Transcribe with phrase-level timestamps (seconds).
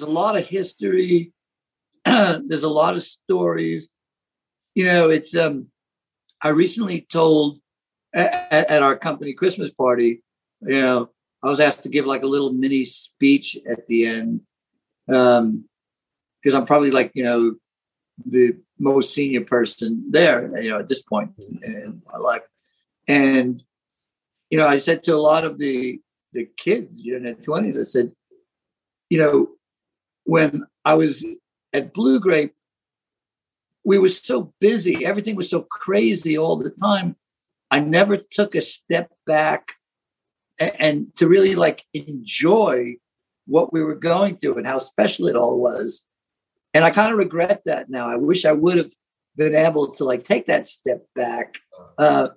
[0.00, 1.32] there's a lot of history.
[2.04, 3.88] there's a lot of stories.
[4.74, 5.66] You know, it's um
[6.42, 7.60] I recently told
[8.14, 10.22] at, at our company Christmas party,
[10.62, 11.10] you know,
[11.42, 14.40] I was asked to give like a little mini speech at the end.
[15.12, 15.64] Um
[16.42, 17.56] because I'm probably like, you know,
[18.24, 22.42] the most senior person there, you know, at this point in my life.
[23.06, 23.62] And,
[24.48, 26.00] you know, I said to a lot of the
[26.32, 28.12] the kids, you know, in their twenties, I said,
[29.10, 29.48] you know,
[30.30, 31.24] when I was
[31.72, 32.54] at Blue Grape,
[33.84, 37.16] we were so busy, everything was so crazy all the time.
[37.68, 39.72] I never took a step back
[40.60, 42.94] and, and to really like enjoy
[43.48, 46.04] what we were going through and how special it all was.
[46.74, 48.08] And I kind of regret that now.
[48.08, 48.92] I wish I would have
[49.34, 51.58] been able to like take that step back
[51.98, 52.28] uh,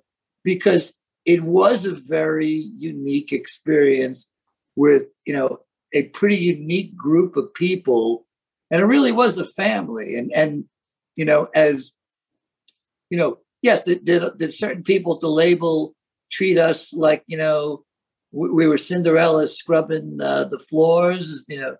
[0.42, 4.26] because it was a very unique experience
[4.74, 5.60] with you know
[5.94, 8.26] a pretty unique group of people
[8.70, 10.16] and it really was a family.
[10.16, 10.64] And and
[11.16, 11.92] you know as
[13.10, 15.94] you know yes did, did, did certain people to label
[16.30, 17.84] treat us like you know
[18.32, 21.76] we, we were cinderella scrubbing uh, the floors you know?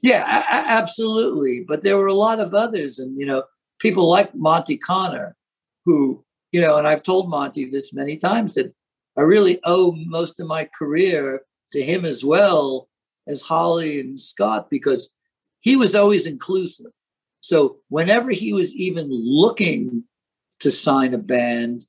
[0.00, 1.64] Yeah absolutely.
[1.66, 3.44] But there were a lot of others and you know
[3.78, 5.36] people like Monte Conner,
[5.84, 8.72] who you know and i've told Monte this many times that
[9.18, 12.88] i really owe most of my career to him as well
[13.26, 15.10] as holly and scott because
[15.60, 16.92] he was always inclusive.
[17.40, 20.04] So whenever he was even looking
[20.60, 21.86] to sign a band,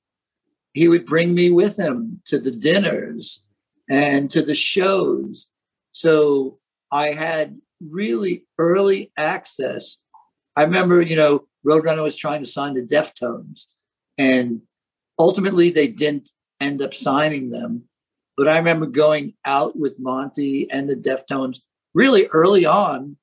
[0.73, 3.45] he would bring me with him to the dinners
[3.89, 5.48] and to the shows.
[5.92, 6.59] So
[6.92, 9.98] I had really early access.
[10.56, 13.66] I remember, you know, Roadrunner was trying to sign the Deftones,
[14.17, 14.61] and
[15.17, 17.83] ultimately they didn't end up signing them.
[18.36, 21.60] But I remember going out with Monte and the Deftones
[21.94, 23.17] really early on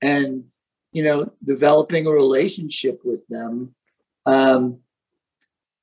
[0.00, 0.44] and
[0.92, 3.74] you know developing a relationship with them
[4.26, 4.78] um,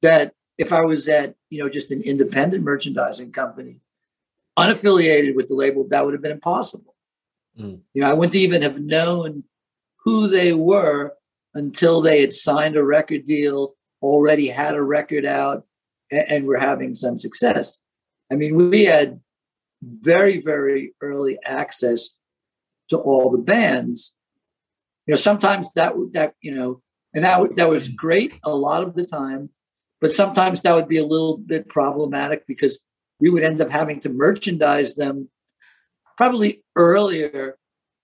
[0.01, 3.79] that if i was at you know just an independent merchandising company
[4.57, 6.95] unaffiliated with the label that would have been impossible
[7.59, 7.79] mm.
[7.93, 9.43] you know i wouldn't even have known
[10.03, 11.13] who they were
[11.53, 15.65] until they had signed a record deal already had a record out
[16.09, 17.80] and, and were having some success
[18.31, 19.19] i mean we had
[19.81, 22.09] very very early access
[22.91, 24.13] to all the bands.
[25.07, 26.81] You know, sometimes that that you know,
[27.15, 29.49] and that that was great a lot of the time,
[29.99, 32.79] but sometimes that would be a little bit problematic because
[33.19, 35.29] we would end up having to merchandise them
[36.17, 37.57] probably earlier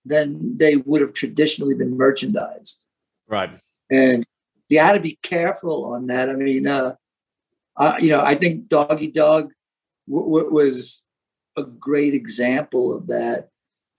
[0.06, 2.86] than they would have traditionally been merchandised.
[3.28, 3.52] Right.
[3.92, 4.26] And
[4.70, 6.30] you had to be careful on that.
[6.30, 6.96] I mean, uh,
[7.76, 9.52] uh, you know, I think Dog Eat Dog
[10.08, 11.04] w- was
[11.56, 13.50] a great example of that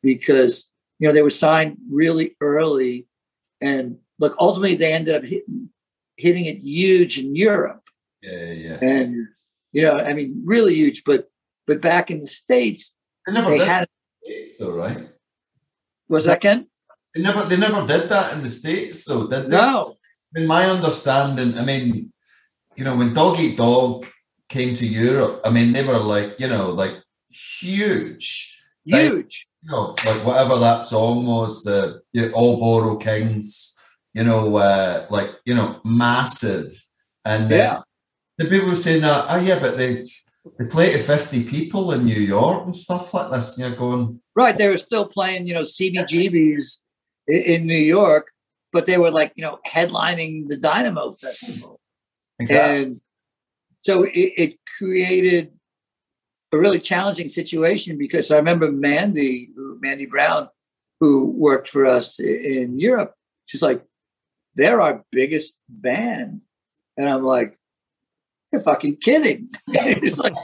[0.03, 3.07] because you know, they were signed really early,
[3.61, 5.71] and look, ultimately they ended up hitting,
[6.17, 7.83] hitting it huge in Europe.
[8.21, 8.79] Yeah, yeah.
[8.83, 9.29] And
[9.73, 11.05] you know, I mean, really huge.
[11.05, 11.29] But
[11.67, 12.95] but back in the states,
[13.27, 13.89] they, never they did had
[14.23, 15.09] States though, right?
[16.09, 16.67] Was that Ken?
[17.15, 19.57] They never they never did that in the states though, did they?
[19.57, 19.97] No.
[20.35, 22.13] In my understanding, I mean,
[22.77, 24.07] you know, when Dog Eat Dog
[24.49, 26.95] came to Europe, I mean, they were like, you know, like
[27.31, 33.79] huge, huge you know, like whatever that song was, the you know, All Boro Kings,
[34.15, 36.85] you know, uh, like you know, massive.
[37.25, 37.81] And yeah,
[38.39, 40.09] the people were saying that, oh yeah, but they
[40.59, 44.21] they play to fifty people in New York and stuff like this, and you're going
[44.35, 44.57] right.
[44.57, 46.79] They were still playing, you know, CBGBs
[47.27, 48.31] in, in New York,
[48.73, 51.81] but they were like, you know, headlining the Dynamo Festival,
[52.39, 52.83] exactly.
[52.83, 53.01] and
[53.83, 55.53] so it, it created
[56.53, 60.49] a really challenging situation because I remember Mandy, Mandy Brown,
[61.01, 63.15] who worked for us in Europe.
[63.47, 63.85] She's like,
[64.55, 66.41] they're our biggest band.
[66.97, 67.59] And I'm like,
[68.53, 69.51] you're fucking kidding.
[69.69, 70.35] it's like,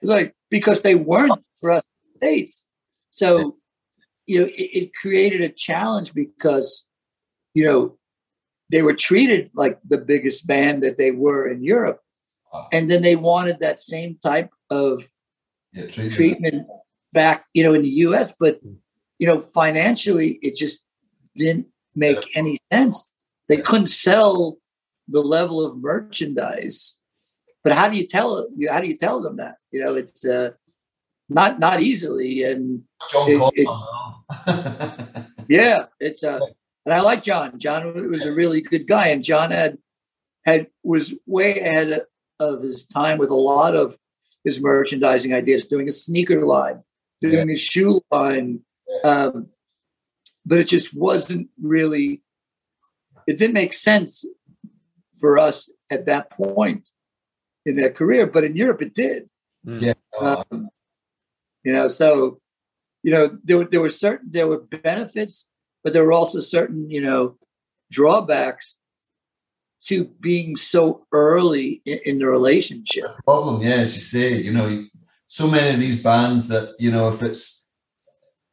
[0.00, 1.82] it's like, because they weren't for us
[2.22, 2.66] States.
[3.10, 3.56] So,
[4.26, 6.86] you know, it, it created a challenge because,
[7.52, 7.98] you know,
[8.70, 12.00] they were treated like the biggest band that they were in Europe.
[12.72, 15.08] And then they wanted that same type of
[15.72, 16.12] yeah, treatment.
[16.12, 16.66] treatment
[17.12, 18.34] back, you know, in the U.S.
[18.38, 18.60] But
[19.18, 20.82] you know, financially, it just
[21.36, 23.08] didn't make any sense.
[23.48, 24.58] They couldn't sell
[25.08, 26.96] the level of merchandise.
[27.64, 29.56] But how do you tell how do you tell them that?
[29.70, 30.50] You know, it's uh,
[31.28, 33.68] not not easily, and John it,
[34.46, 36.40] it, yeah, it's uh,
[36.84, 37.58] and I like John.
[37.58, 39.78] John was a really good guy, and John had
[40.44, 42.02] had was way ahead
[42.42, 43.96] of his time with a lot of
[44.44, 46.82] his merchandising ideas, doing a sneaker line,
[47.20, 47.54] doing yeah.
[47.54, 48.60] a shoe line.
[49.04, 49.48] Um,
[50.44, 52.22] but it just wasn't really.
[53.26, 54.24] It didn't make sense
[55.20, 56.90] for us at that point
[57.64, 59.30] in their career, but in Europe it did.
[59.64, 59.80] Mm.
[59.80, 59.94] Yeah.
[60.20, 60.68] Um,
[61.64, 62.40] you know, so
[63.02, 65.46] you know there there were certain there were benefits,
[65.84, 67.36] but there were also certain you know
[67.90, 68.76] drawbacks
[69.86, 73.04] to being so early in, in the relationship.
[73.04, 74.84] The problem, yeah, as you say, you know,
[75.26, 77.68] so many of these bands that you know, if it's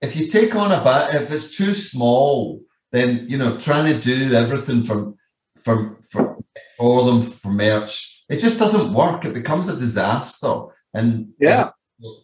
[0.01, 2.61] if you take on a band, if it's too small,
[2.91, 5.15] then you know, trying to do everything from
[5.57, 6.37] from for
[6.77, 9.25] for them for merch, it just doesn't work.
[9.25, 10.61] It becomes a disaster,
[10.93, 11.71] and yeah,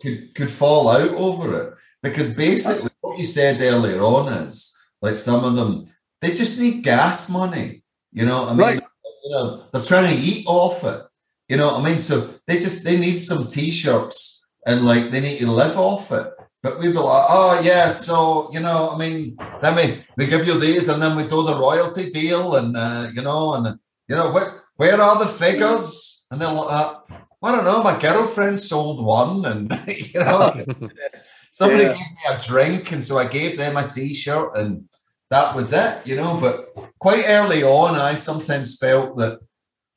[0.02, 5.16] could could fall out over it because basically what you said earlier on is like
[5.16, 5.88] some of them
[6.22, 7.84] they just need gas money.
[8.12, 8.84] You know, I mean, right.
[9.26, 11.02] You know, they're trying to eat off it.
[11.50, 15.20] You know, what I mean, so they just they need some t-shirts and like they
[15.20, 16.28] need to live off it.
[16.64, 20.48] But we'd be like, oh yeah, so you know, I mean, let me we give
[20.48, 24.16] you these and then we do the royalty deal and uh, you know, and you
[24.16, 26.26] know, where where are the figures?
[26.32, 27.00] And they're like, uh,
[27.44, 30.66] I don't know, my girlfriend sold one, and you know,
[31.52, 31.94] somebody yeah.
[31.94, 34.90] gave me a drink, and so I gave them a t-shirt, and
[35.30, 36.38] that was it, you know.
[36.40, 39.40] But quite early on, I sometimes felt that,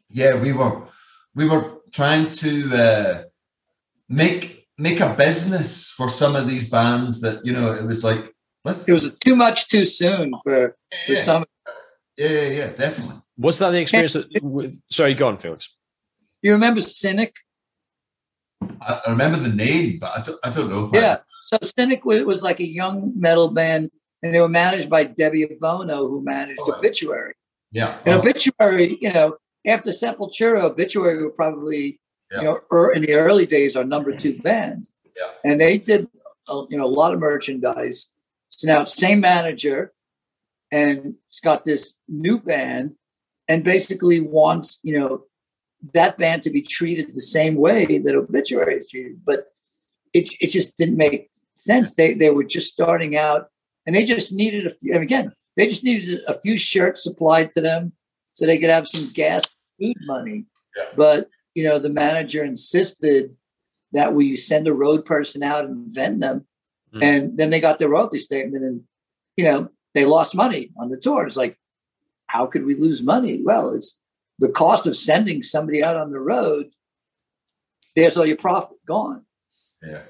[0.08, 0.86] yeah, we were
[1.34, 3.22] we were trying to uh,
[4.08, 8.34] make make a business for some of these bands that you know it was like
[8.64, 8.88] let's.
[8.88, 10.76] It was too much too soon for
[11.06, 11.22] for yeah.
[11.22, 11.44] some.
[12.16, 13.20] Yeah, yeah, yeah, definitely.
[13.36, 14.14] Was that the experience?
[14.14, 15.76] That, with, sorry, go on, Felix.
[16.42, 17.36] You remember Cynic?
[18.80, 20.90] I, I remember the name, but I don't, I don't know.
[20.92, 21.20] yeah, I...
[21.46, 23.92] so Cynic was, was like a young metal band
[24.22, 27.34] and they were managed by Debbie Bono, who managed oh, Obituary.
[27.70, 27.98] Yeah.
[28.04, 28.18] And oh.
[28.18, 29.36] Obituary, you know,
[29.66, 32.00] after Sepultura, Obituary were probably,
[32.30, 32.38] yeah.
[32.38, 34.88] you know, er, in the early days, our number two band.
[35.16, 35.30] Yeah.
[35.44, 36.08] And they did,
[36.48, 38.08] uh, you know, a lot of merchandise.
[38.50, 39.92] So now, same manager,
[40.72, 42.94] and it's got this new band,
[43.46, 45.24] and basically wants, you know,
[45.94, 49.24] that band to be treated the same way that Obituary is treated.
[49.24, 49.46] But
[50.12, 51.94] it, it just didn't make sense.
[51.94, 53.48] They, they were just starting out
[53.88, 54.92] and they just needed a few.
[54.92, 57.94] And again, they just needed a few shirts supplied to them
[58.34, 59.46] so they could have some gas
[59.80, 60.44] food money.
[60.76, 60.84] Yeah.
[60.94, 63.34] But you know, the manager insisted
[63.92, 66.46] that we send a road person out and vend them,
[66.94, 67.02] mm.
[67.02, 68.82] and then they got their royalty statement, and
[69.38, 71.26] you know, they lost money on the tour.
[71.26, 71.58] It's like,
[72.26, 73.40] how could we lose money?
[73.42, 73.98] Well, it's
[74.38, 76.66] the cost of sending somebody out on the road.
[77.96, 79.24] There's all your profit gone.
[79.82, 80.02] Yeah.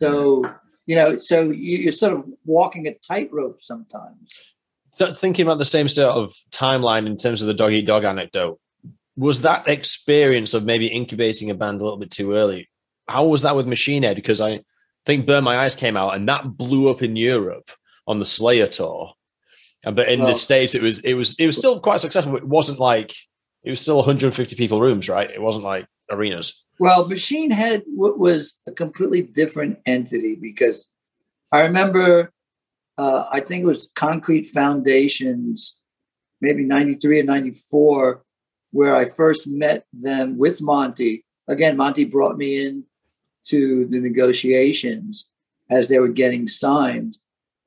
[0.00, 0.42] So
[0.86, 4.32] you know, so you, are sort of walking a tightrope sometimes.
[4.98, 8.58] Thinking about the same sort of timeline in terms of the dog eat dog anecdote,
[9.16, 12.68] was that experience of maybe incubating a band a little bit too early?
[13.08, 14.16] How was that with Machine Head?
[14.16, 14.62] Because I
[15.04, 17.70] think Burn My Eyes came out and that blew up in Europe
[18.06, 19.12] on the Slayer tour.
[19.84, 22.36] Uh, but in well, the States, it was it was it was still quite successful.
[22.36, 23.14] It wasn't like
[23.62, 25.30] it was still 150 people rooms, right?
[25.30, 26.64] It wasn't like arenas.
[26.78, 30.88] Well, Machine Head was a completely different entity because
[31.50, 32.32] I remember,
[32.98, 35.76] uh, I think it was Concrete Foundations,
[36.40, 38.22] maybe 93 or 94,
[38.72, 41.24] where I first met them with Monte.
[41.48, 42.84] Again, Monte brought me in
[43.46, 45.28] to the negotiations
[45.70, 47.18] as they were getting signed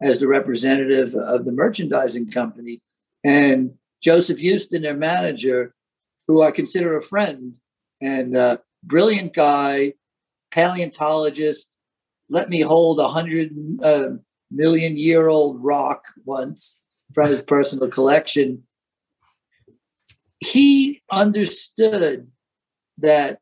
[0.02, 2.82] as the representative of the merchandising company.
[3.24, 5.74] And Joseph Houston, their manager,
[6.28, 7.58] who I consider a friend,
[8.02, 9.94] and uh, brilliant guy,
[10.52, 11.68] paleontologist,
[12.30, 13.52] let me hold a hundred
[13.84, 14.10] uh,
[14.52, 16.80] million year old rock once
[17.14, 18.64] from his personal collection.
[20.40, 22.30] He understood
[23.00, 23.40] that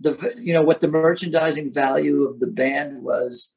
[0.00, 3.54] the you know what the merchandising value of the band was,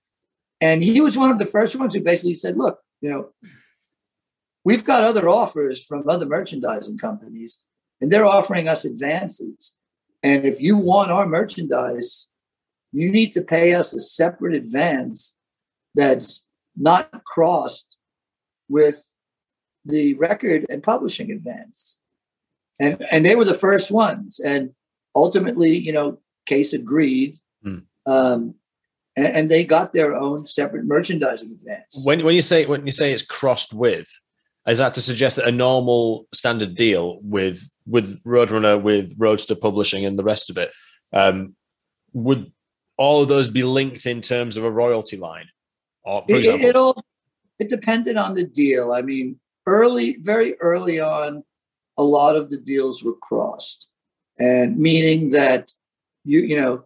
[0.61, 3.29] and he was one of the first ones who basically said, "Look, you know,
[4.63, 7.57] we've got other offers from other merchandising companies,
[7.99, 9.73] and they're offering us advances.
[10.23, 12.27] And if you want our merchandise,
[12.91, 15.35] you need to pay us a separate advance
[15.95, 17.95] that's not crossed
[18.67, 19.11] with
[19.85, 21.97] the record and publishing advance.
[22.79, 24.39] And and they were the first ones.
[24.39, 24.71] And
[25.15, 27.37] ultimately, you know, Cees agreed.
[27.65, 27.83] Mm.
[28.05, 28.55] Um,
[29.15, 32.01] and, and, they got their own separate merchandising advance.
[32.05, 34.09] When when you say when you say it's crossed with,
[34.67, 40.05] is that to suggest that a normal standard deal with with Roadrunner, with Roadster Publishing,
[40.05, 40.71] and the rest of it,
[41.13, 41.55] um,
[42.13, 42.51] would
[42.97, 45.47] all of those be linked in terms of a royalty line?
[46.03, 47.03] Or, it, example, it all
[47.59, 48.91] it depended on the deal.
[48.91, 51.43] I mean, early, very early on,
[51.97, 53.87] a lot of the deals were crossed,
[54.37, 55.71] and meaning that
[56.25, 56.83] you you know,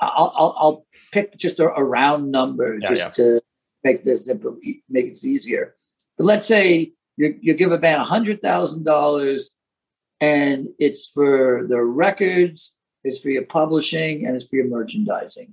[0.00, 3.24] I'll I'll, I'll pick just a, a round number yeah, just yeah.
[3.24, 3.40] to
[3.84, 4.58] make this simple,
[4.88, 5.76] make it easier
[6.22, 9.50] but let's say you, you give a band a hundred thousand dollars
[10.20, 15.52] and it's for the records, it's for your publishing, and it's for your merchandising.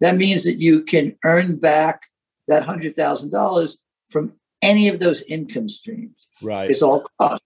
[0.00, 2.02] That means that you can earn back
[2.46, 3.78] that hundred thousand dollars
[4.10, 6.28] from any of those income streams.
[6.42, 6.70] Right.
[6.70, 7.42] It's all cost.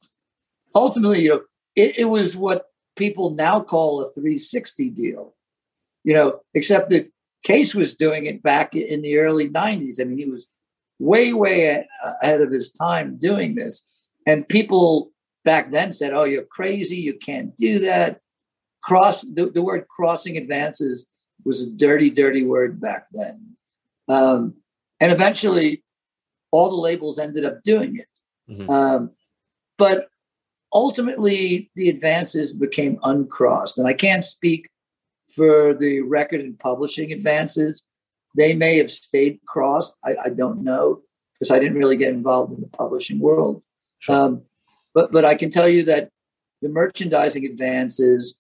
[0.75, 1.42] Ultimately, you know,
[1.76, 2.64] it, it was what
[2.96, 5.37] people now call a 360 deal.
[6.02, 7.12] You know, except that
[7.46, 10.00] Cees was doing it back in the early 90s.
[10.00, 10.49] I mean, he was
[10.98, 11.86] way, way
[12.22, 13.82] ahead of his time doing this.
[14.26, 15.10] And people
[15.44, 16.96] back then said, oh, you're crazy.
[16.96, 18.20] You can't do that.
[18.82, 21.06] Cross the, the word crossing advances
[21.44, 23.56] was a dirty, dirty word back then.
[24.08, 24.54] Um,
[25.00, 25.82] and eventually,
[26.50, 28.08] all the labels ended up doing it.
[28.50, 28.70] Mm-hmm.
[28.70, 29.10] Um,
[29.76, 30.08] but
[30.72, 33.78] ultimately, the advances became uncrossed.
[33.78, 34.68] And I can't speak
[35.28, 37.82] for the record and publishing advances.
[38.37, 39.95] They may have stayed crossed.
[40.05, 41.02] I, I don't know
[41.35, 43.62] because I didn't really get involved in the publishing world.
[43.99, 44.14] Sure.
[44.14, 44.43] Um,
[44.95, 46.11] but but I can tell you that
[46.62, 48.37] the merchandising advances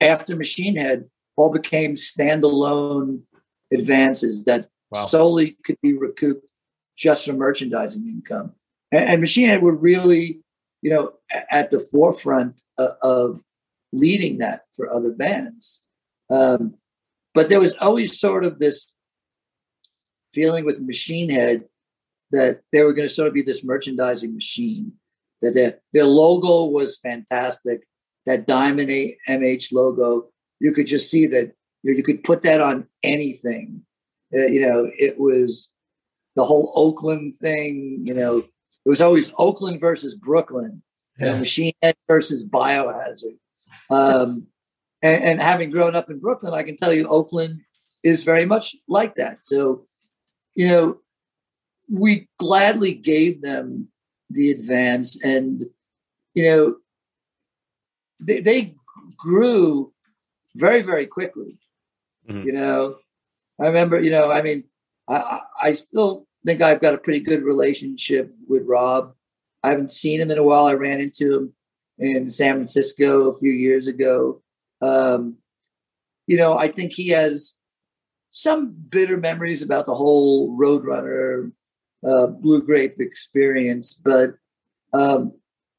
[0.00, 3.22] after Machine Head all became standalone
[3.72, 5.04] advances that wow.
[5.04, 6.46] solely could be recouped
[6.98, 8.52] just from merchandising income.
[8.92, 10.40] And, and Machine Head were really,
[10.82, 11.12] you know,
[11.50, 13.42] at the forefront of, of
[13.92, 15.80] leading that for other bands.
[16.30, 16.74] Um,
[17.34, 18.92] but there was always sort of this
[20.32, 21.64] feeling with Machine Head
[22.30, 24.92] that they were going to sort of be this merchandising machine.
[25.42, 27.86] That their, their logo was fantastic.
[28.26, 28.90] That Diamond
[29.28, 30.28] MH logo,
[30.60, 33.82] you could just see that you, know, you could put that on anything.
[34.32, 35.70] Uh, you know, it was
[36.36, 38.00] the whole Oakland thing.
[38.02, 38.38] You know,
[38.84, 40.82] it was always Oakland versus Brooklyn,
[41.18, 41.26] yeah.
[41.26, 43.38] you know, Machine Head versus Biohazard.
[43.90, 44.46] Um,
[45.02, 47.60] and, and having grown up in Brooklyn, I can tell you Oakland
[48.04, 49.38] is very much like that.
[49.42, 49.86] So,
[50.54, 50.98] you know,
[51.90, 53.88] we gladly gave them
[54.28, 55.64] the advance and,
[56.34, 56.76] you know,
[58.20, 58.74] they, they
[59.16, 59.92] grew
[60.54, 61.58] very, very quickly.
[62.28, 62.46] Mm-hmm.
[62.46, 62.96] You know,
[63.60, 64.64] I remember, you know, I mean,
[65.08, 69.14] I, I still think I've got a pretty good relationship with Rob.
[69.62, 70.66] I haven't seen him in a while.
[70.66, 71.52] I ran into him
[71.98, 74.42] in San Francisco a few years ago.
[74.80, 75.36] Um,
[76.26, 77.54] you know, I think he has
[78.30, 81.52] some bitter memories about the whole Roadrunner
[82.06, 84.34] uh, Blue Grape experience, but
[84.92, 85.32] um,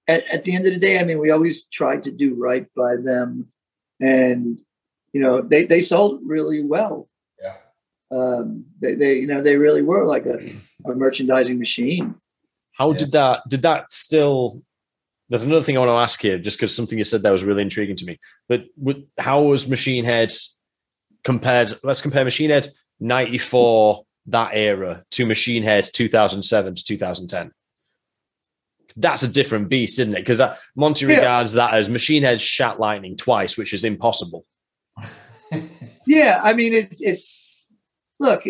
[0.08, 2.68] at, at the end of the day, I mean, we always tried to do right
[2.76, 3.48] by them,
[4.00, 4.60] and
[5.14, 7.10] you know, they they sold really well.
[7.42, 7.56] Yeah.
[8.12, 10.54] Um, they, they you know they really were like a,
[10.86, 12.16] a merchandising machine.
[12.74, 12.98] How yeah.
[12.98, 14.62] did that did that still
[15.32, 17.46] there's another thing I want to ask here, just because something you said that was
[17.46, 18.20] really intriguing to me.
[18.50, 18.66] But
[19.18, 20.34] how was Machine Head
[21.24, 21.74] compared?
[21.84, 22.68] Let's compare Machine Head
[23.00, 27.52] 94, that era, to Machine Head 2007 to 2010.
[28.98, 30.20] That's a different beast, isn't it?
[30.20, 31.16] Because uh, Monte yeah.
[31.16, 34.46] regards that as Machine Head shat lightning twice, which is impossible.
[36.06, 37.66] yeah, I mean, it's it's
[38.20, 38.50] look, it,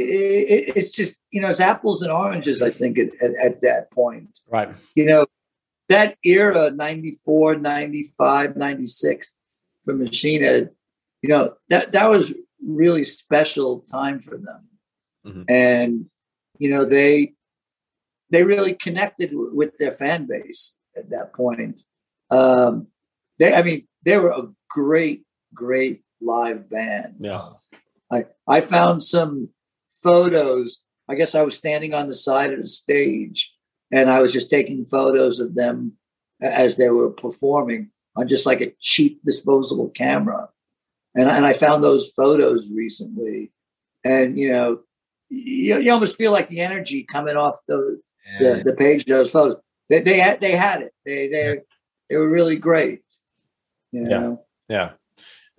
[0.75, 2.61] it's just you know, it's apples and oranges.
[2.61, 4.69] I think at, at, at that point, right?
[4.95, 5.25] You know,
[5.91, 9.33] that era 94 95 96
[9.83, 10.69] for machine head
[11.21, 12.33] you know that that was
[12.65, 14.67] really special time for them.
[15.23, 15.43] Mm-hmm.
[15.49, 16.05] and
[16.57, 17.33] you know they
[18.31, 21.83] they really connected w- with their fan base at that point.
[22.31, 22.87] Um
[23.37, 27.17] they i mean they were a great great live band.
[27.19, 27.49] Yeah.
[28.11, 29.49] I i found some
[30.01, 30.79] photos.
[31.07, 33.53] I guess i was standing on the side of the stage
[33.91, 35.93] and I was just taking photos of them
[36.41, 40.49] as they were performing on just like a cheap disposable camera.
[41.15, 43.51] And, and I found those photos recently.
[44.03, 44.79] And, you know,
[45.29, 48.01] you, you almost feel like the energy coming off the,
[48.39, 48.53] yeah.
[48.55, 49.57] the, the, page of those photos.
[49.89, 50.91] They, they, had, they had it.
[51.05, 51.59] They, they,
[52.09, 53.01] they were really great.
[53.91, 54.43] You know?
[54.69, 54.77] Yeah.
[54.77, 54.91] Yeah.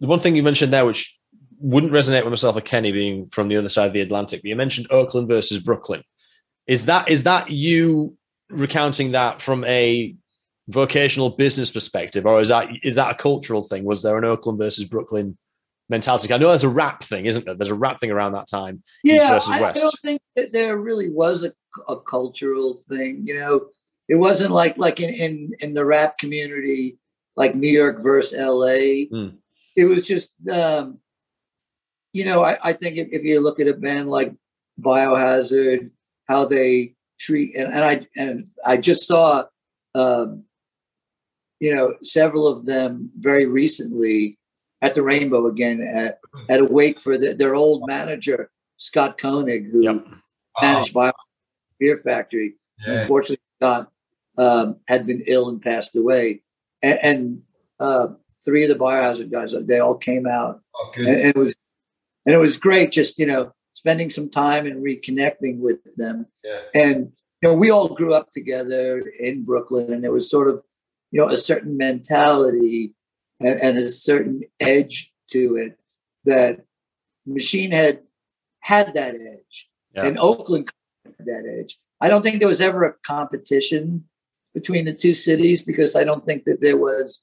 [0.00, 1.18] The one thing you mentioned there, which
[1.62, 4.49] wouldn't resonate with myself or Kenny being from the other side of the Atlantic, but
[4.49, 6.02] you mentioned Oakland versus Brooklyn.
[6.66, 8.16] Is that is that you
[8.50, 10.14] recounting that from a
[10.68, 13.85] vocational business perspective, or is that is that a cultural thing?
[13.85, 15.38] Was there an Oakland versus Brooklyn
[15.92, 16.32] mentality?
[16.32, 17.54] I know there's a rap thing, isn't there?
[17.54, 18.82] There's a rap thing around that time.
[19.04, 19.61] East versus West.
[19.61, 21.52] Yeah, I, I, don't think that there really was a,
[21.88, 23.20] a, cultural thing.
[23.25, 23.66] You know,
[24.08, 26.99] it wasn't like like in in, in the rap community,
[27.37, 29.06] like New York versus L.A.
[29.06, 29.37] Mm.
[29.76, 30.99] It was just, um,
[32.12, 34.34] you know, I, I think if, if you look at a band like
[34.80, 35.90] Biohazard,
[36.28, 39.44] how they treat and, and I and I just saw
[39.94, 40.44] um,
[41.61, 44.38] you know several of them very recently
[44.83, 46.19] at the Rainbow again at,
[46.51, 50.05] at a wake for the, their old manager Scott Koenig who yep.
[50.61, 51.12] managed by
[51.79, 52.57] Beer Factory.
[52.87, 53.03] Yeah.
[53.03, 53.93] Unfortunately, Scott
[54.37, 56.43] um, had been ill and passed away,
[56.83, 57.43] and, and
[57.79, 58.09] uh,
[58.45, 61.55] three of the biohazard guys they all came out, Oh, and, and it was
[62.27, 62.91] and it was great.
[62.91, 66.61] Just you know, spending some time and reconnecting with them, Yeah.
[66.75, 70.62] and you know, we all grew up together in Brooklyn, and there was sort of
[71.11, 72.95] you know a certain mentality
[73.44, 75.78] and, and a certain edge to it
[76.25, 76.64] that
[77.26, 78.02] Machine Head
[78.61, 80.06] had that edge, Yeah.
[80.06, 80.68] and Oakland
[81.04, 81.78] had that edge.
[82.00, 84.04] I don't think there was ever a competition
[84.54, 87.20] between the two cities because I don't think that there was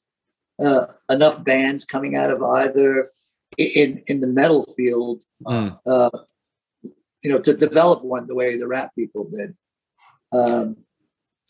[0.63, 3.11] uh, enough bands coming out of either
[3.57, 5.79] in in the metal field, Mm.
[5.85, 6.09] uh,
[7.23, 9.55] you know, to develop one the way the rap people did.
[10.31, 10.77] Um,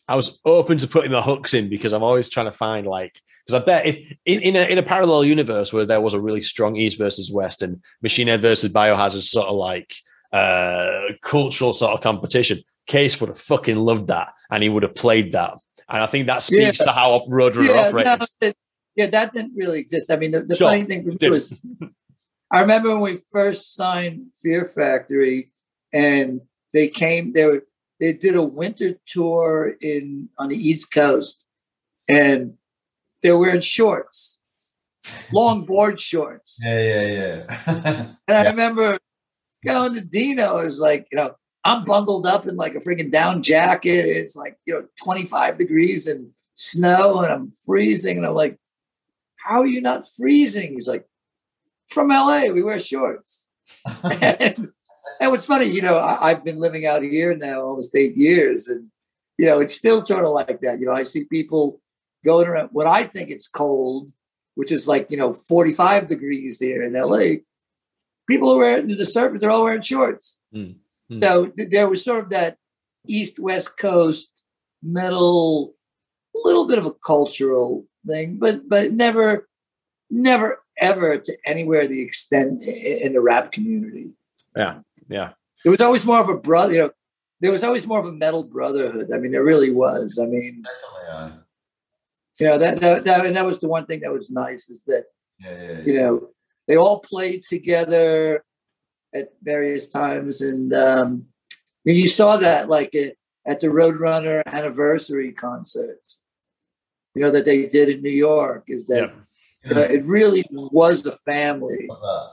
[0.09, 3.13] I was open to putting the hooks in because I'm always trying to find like
[3.45, 6.19] because I bet if in, in a in a parallel universe where there was a
[6.19, 9.93] really strong East versus West and Machine Head versus Biohazard sort of like
[10.33, 14.95] uh cultural sort of competition, Cees would have fucking loved that and he would have
[14.95, 15.53] played that.
[15.87, 16.85] And I think that speaks Yeah.
[16.87, 18.27] to how Roadrunner yeah, operated.
[18.41, 18.51] no,
[18.95, 20.11] yeah, that didn't really exist.
[20.11, 21.33] I mean, the, the Sure, funny thing for me didn't.
[21.33, 21.53] was,
[22.51, 25.51] I remember when we first signed Fear Factory,
[25.93, 26.41] and
[26.73, 27.33] they came.
[27.33, 27.63] They were
[27.99, 31.45] they did a winter tour in on the East Coast,
[32.09, 32.55] and
[33.21, 34.39] they're wearing shorts,
[35.31, 36.59] long board shorts.
[36.63, 37.07] Yeah, yeah,
[37.67, 38.15] yeah.
[38.27, 38.49] And I Yeah.
[38.51, 38.97] remember
[39.65, 40.59] going to Dino.
[40.59, 44.05] It was like, you know, I'm bundled up in like a freaking down jacket.
[44.05, 48.17] It's like, you know, 25 degrees and snow and I'm freezing.
[48.17, 48.57] And I'm like,
[49.37, 50.73] how are you not freezing?
[50.73, 51.05] He's like,
[51.89, 53.47] from LA, we wear shorts.
[54.03, 54.71] and,
[55.19, 58.67] and what's funny, you know, I, I've been living out here now almost eight years.
[58.67, 58.87] And,
[59.37, 60.79] you know, it's still sort of like that.
[60.79, 61.81] You know, I see people
[62.23, 64.11] going around what I think it's cold,
[64.55, 67.41] which is like, you know, 45 degrees here in LA
[68.29, 70.37] people are wearing the surface, they're all wearing shorts.
[70.55, 70.75] Mm,
[71.11, 71.21] mm.
[71.21, 72.57] So th- there was sort of that
[73.07, 74.29] east west coast
[74.83, 75.73] metal,
[76.35, 79.49] a little bit of a cultural thing, but but never,
[80.09, 84.11] never ever to anywhere the extent in the rap community.
[84.55, 84.79] Yeah,
[85.09, 85.31] yeah.
[85.63, 86.91] There was always more of a brother, you know.
[87.41, 89.11] There was always more of a metal brotherhood.
[89.13, 90.19] I mean, there really was.
[90.19, 91.31] I mean, Definitely, aye.
[92.39, 94.83] you know that that, that and that was the one thing that was nice is
[94.87, 95.05] that
[95.39, 95.81] Yeah, yeah, yeah.
[95.85, 96.29] you know
[96.67, 98.43] they all played together
[99.13, 101.25] at various times and um
[101.85, 103.13] and you saw that like at,
[103.45, 106.19] at the roadrunner anniversary concerts
[107.15, 109.11] you know that they did in new york is that
[109.65, 109.77] Yeah.
[109.77, 112.29] uh, it really was the family Like that.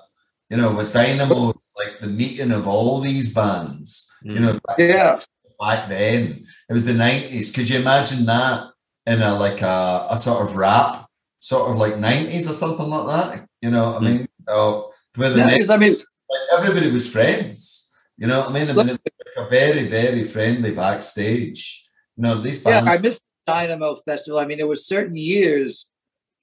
[0.51, 4.13] You know, with Dynamo, it's like the meeting of all these bands.
[4.23, 5.21] You know, back, yeah
[5.59, 7.53] back then it was the nineties.
[7.53, 8.71] Could you imagine that
[9.07, 11.07] in a like a, a sort of rap,
[11.39, 13.49] sort of like nineties or something like that?
[13.61, 14.05] You know, hmm.
[14.05, 17.93] I mean, oh, where the Yeah, next, because, i mean like everybody was friends.
[18.19, 18.71] You know what I mean?
[18.71, 21.87] I mean, it was like a very, very friendly backstage.
[22.17, 25.87] You know, these yeah i missed the dynamo festival i mean there was certain years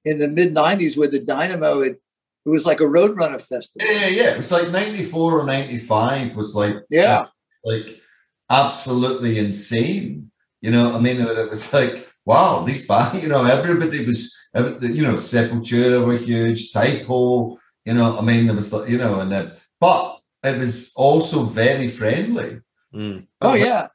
[0.06, 2.00] in the mid 90s where the dynamo it,
[2.46, 4.30] it was like a roadrunner festival yeah, yeah, yeah.
[4.32, 7.28] It was like ninety four or ninety five was like yeah
[7.64, 8.02] like
[8.50, 10.32] absolutely insane.
[10.62, 14.94] You know, I mean, it was like, wow, these bands, you know, everybody was, every-
[14.94, 18.98] you know, Sepultura were huge, Type O, you know, I mean, there was, like, you
[18.98, 22.60] know, and then, but it was also very friendly.
[22.96, 23.26] Mm.
[23.42, 23.88] oh yeah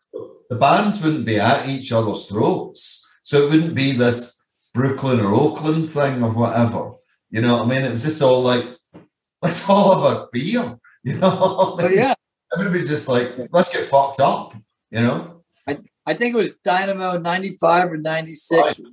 [0.50, 3.06] The bands wouldn't be at each other's throats.
[3.22, 6.94] So it wouldn't be this Brooklyn or Oakland thing or whatever.
[7.30, 7.84] You know what I mean?
[7.84, 8.64] It was just all like,
[9.42, 10.78] let's all have a beer.
[11.04, 11.30] You know,
[11.76, 11.98] what I mean?
[11.98, 12.14] yeah
[12.54, 14.54] everybody's just like, let's get fucked up,
[14.90, 15.42] you know?
[15.66, 18.62] I I think it was Dynamo 95 or 96.
[18.62, 18.78] Right.
[18.78, 18.84] Is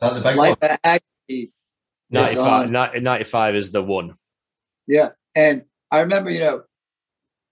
[0.00, 0.70] that the big Life one?
[0.70, 1.52] of Agony.
[2.10, 4.14] 95, 95 is the one.
[4.86, 5.10] Yeah.
[5.34, 6.62] And I remember, you know,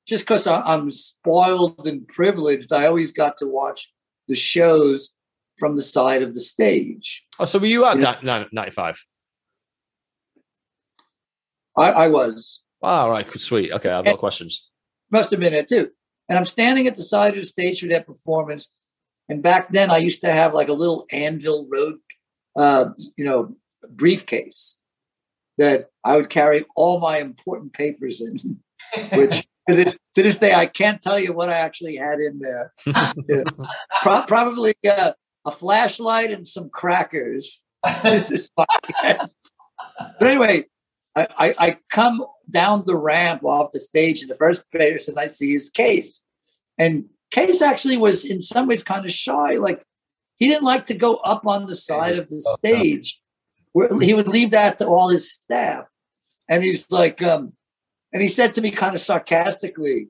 [0.07, 3.93] just because I'm spoiled and privileged, I always got to watch
[4.27, 5.15] the shows
[5.59, 7.25] from the side of the stage.
[7.39, 8.17] Oh, so were you at Yeah.
[8.23, 9.05] ni- 95?
[11.79, 13.73] I, I was, All right, sweet.
[13.73, 14.69] Okay, I've got questions.
[15.11, 15.91] must have been it too.
[16.29, 18.69] And I'm standing at the side of the stage for that performance.
[19.29, 21.99] And back then, I used to have like a little Anvil Road,
[22.57, 23.57] uh, you know,
[23.89, 24.79] briefcase
[25.57, 28.61] that I would carry all my important papers in.
[29.13, 32.39] which to this to this day I can't tell you what I actually had in
[32.39, 32.73] there.
[32.87, 33.45] Yeah.
[34.03, 35.13] Pro- probably uh,
[35.47, 37.65] a flashlight and some crackers.
[37.83, 38.69] but
[40.21, 40.65] anyway,
[41.19, 45.27] I, I, I come down the ramp off the stage, and the first person I
[45.27, 46.21] see is Cees,
[46.79, 49.55] and Cees actually was in some ways kind of shy.
[49.55, 49.83] Like
[50.37, 53.21] he didn't like to go up on the side of the stage.
[53.73, 55.85] Where he would leave that to all his staff,
[56.49, 57.53] and he's like, um,
[58.13, 60.09] and he said to me kind of sarcastically,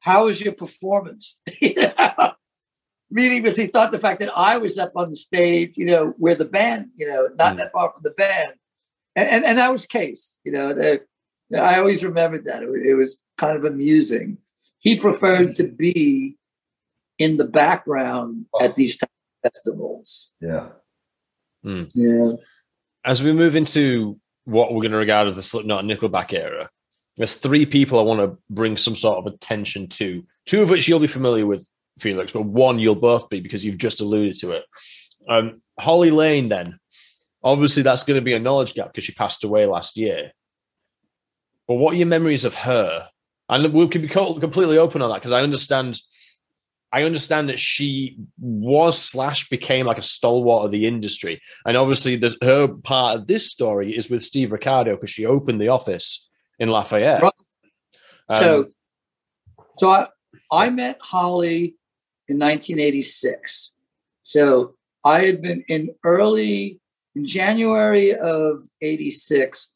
[0.00, 2.32] "How was your performance?" You know?
[3.10, 6.14] meeting because he thought the fact that I was up on the stage, you know,
[6.18, 7.56] where the band, you know, not mm.
[7.58, 8.52] that far from the band,
[9.16, 10.74] and and, and that was Cees, you know.
[10.74, 11.02] The,
[11.56, 14.38] I always remembered that it, it was kind of amusing.
[14.78, 16.36] He preferred to be
[17.18, 18.98] in the background at these
[19.42, 20.30] festivals.
[20.40, 20.68] Yeah.
[21.64, 21.90] Mm.
[21.94, 22.36] Yeah.
[23.04, 26.70] As we move into what we're going to regard as the Slipknot and Nickelback era,
[27.16, 30.24] there's three people I want to bring some sort of attention to.
[30.46, 31.68] Two of which you'll be familiar with,
[31.98, 34.64] Felix, but one you'll both be because you've just alluded to it.
[35.28, 36.78] Um, Holly Lane, then,
[37.42, 40.32] obviously that's going to be a knowledge gap because she passed away last year.
[41.66, 43.08] But what are your memories of her?
[43.48, 46.00] And we can be completely open on that because I understand
[46.92, 52.16] I understand that she was slash became like a stalwart of the industry, and obviously
[52.16, 56.28] the, her part of this story is with Steve Ricardo because she opened the office
[56.58, 57.22] in Lafayette.
[57.22, 57.32] Right.
[58.28, 58.68] Um, so,
[59.78, 60.06] so I
[60.50, 61.76] I met Holly
[62.28, 63.72] in 1986.
[64.24, 64.74] So
[65.04, 66.80] I had been in early
[67.14, 69.70] in January of '86.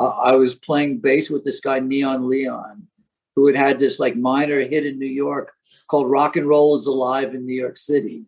[0.00, 2.88] Uh, I was playing bass with this guy Neon Leon,
[3.36, 5.52] who had had this like minor hit in New York
[5.88, 8.26] called Rock and Roll is Alive in New York City.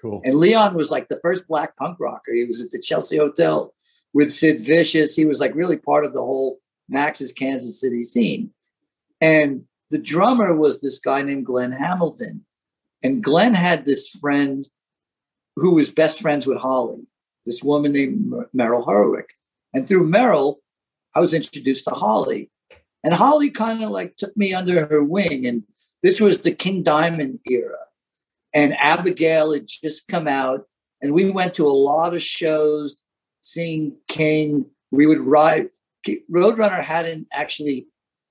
[0.00, 0.20] Cool.
[0.24, 2.34] And Leon was like the first black punk rocker.
[2.34, 3.72] He was at the Chelsea Hotel
[4.12, 5.16] with Sid Vicious.
[5.16, 8.52] He was like really part of the whole Max's Kansas City scene.
[9.20, 12.44] And the drummer was this guy named Glenn Hamilton.
[13.02, 14.68] And Glenn had this friend
[15.56, 17.06] who was best friends with Holly,
[17.46, 19.30] this woman named Merrill Herwick.
[19.74, 20.60] And through Merrill,
[21.14, 22.50] I was introduced to Holly.
[23.02, 25.64] And Holly kind of like took me under her wing and
[26.04, 27.78] this was the King Diamond era.
[28.52, 30.66] And Abigail had just come out,
[31.00, 32.94] and we went to a lot of shows
[33.40, 34.66] seeing King.
[34.90, 35.70] We would ride.
[36.30, 37.86] Roadrunner hadn't actually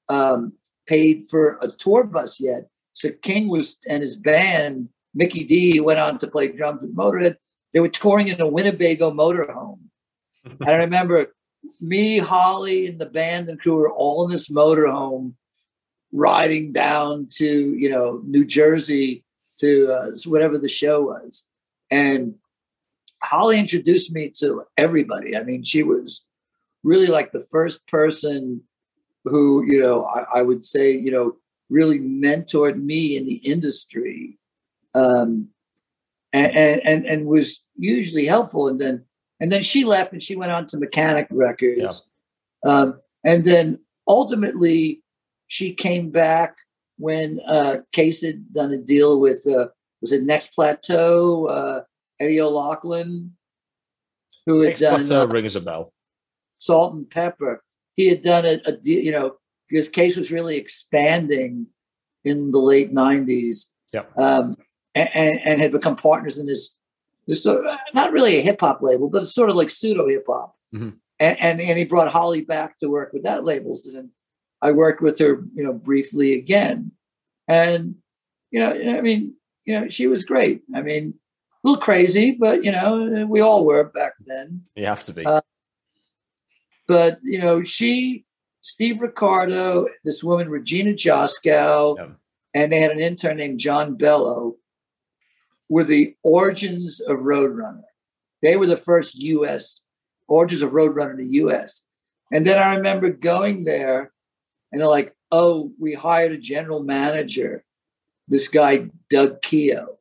[0.07, 0.53] um,
[0.85, 2.67] paid for a tour bus yet.
[2.93, 7.37] So King was and his band, Mikkey Dee, went on to play drums with Motorhead.
[7.73, 9.79] They were touring in a Winnebago motorhome.
[10.45, 11.33] and I remember
[11.79, 15.33] me, Holly, and the band and crew were all in this motorhome
[16.11, 19.23] riding down to you know New Jersey
[19.57, 21.45] to uh, whatever the show was,
[21.89, 22.35] and
[23.21, 25.35] Holly introduced me to everybody.
[25.35, 26.21] I mean, she was
[26.83, 28.61] really like the first person
[29.25, 31.37] who you know I, I would say you know
[31.69, 34.37] really mentored me in the industry,
[34.93, 35.49] um,
[36.33, 38.67] and, and and was usually helpful.
[38.67, 39.05] And then
[39.39, 42.01] and then she left and she went on to Mechanic Records,
[42.65, 42.71] yeah.
[42.71, 45.03] um, and then ultimately
[45.47, 46.57] she came back
[46.97, 49.67] when uh, Cees had done a deal with uh,
[50.01, 51.81] was it Next Plateau, uh,
[52.19, 53.31] Eddie O'Loughlin,
[54.45, 55.93] who had Next done Plateau uh, rings a bell.
[56.59, 57.57] Salt-N-Pepa.
[57.95, 59.35] He had done a, a deal, you know,
[59.69, 61.67] because Cees was really expanding
[62.23, 63.67] in the late '90s.
[63.91, 64.03] Yeah.
[64.17, 64.55] Um,
[64.95, 66.77] and, and, had become partners in this
[67.27, 70.07] this sort of, not really a hip hop label, but it's sort of like pseudo
[70.07, 70.55] hip hop.
[70.73, 70.89] Mm-hmm.
[71.19, 73.77] And, and, and he brought Holly back to work with that label.
[73.85, 74.09] And
[74.61, 76.91] I worked with her, you know, briefly again.
[77.47, 77.95] And,
[78.51, 80.63] you know, I mean, you know, she was great.
[80.75, 81.13] I mean,
[81.63, 84.63] a little crazy, but, you know, we all were back then.
[84.75, 85.25] You have to be.
[85.25, 85.41] Uh,
[86.87, 88.25] but, you know, she,
[88.59, 92.07] Steve Ricardo, this woman, Regina Joskow, yeah.
[92.53, 94.57] and they had an intern named John Bello,
[95.69, 97.83] were the origins of Roadrunner.
[98.41, 99.81] They were the first U.S.
[100.27, 101.81] origins of Roadrunner in the U.S.
[102.31, 104.11] And then I remember going there
[104.71, 107.63] and they're like, oh, we hired a general manager,
[108.27, 109.99] this guy, Doug Keogh.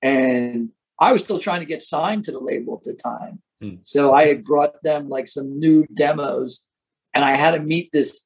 [0.00, 3.42] And I was still trying to get signed to the label at the time.
[3.60, 3.76] Hmm.
[3.84, 6.60] So I had brought them like some new demos
[7.14, 8.24] and I had to meet this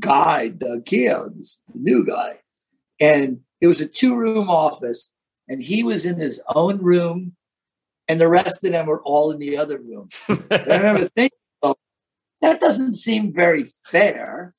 [0.00, 2.38] guy, Doug Keogh, this new guy.
[3.00, 5.12] And it was a two room office
[5.48, 7.36] and he was in his own room
[8.08, 10.08] and the rest of them were all in the other room.
[10.28, 11.78] I remember thinking, well,
[12.42, 14.54] that doesn't seem very fair.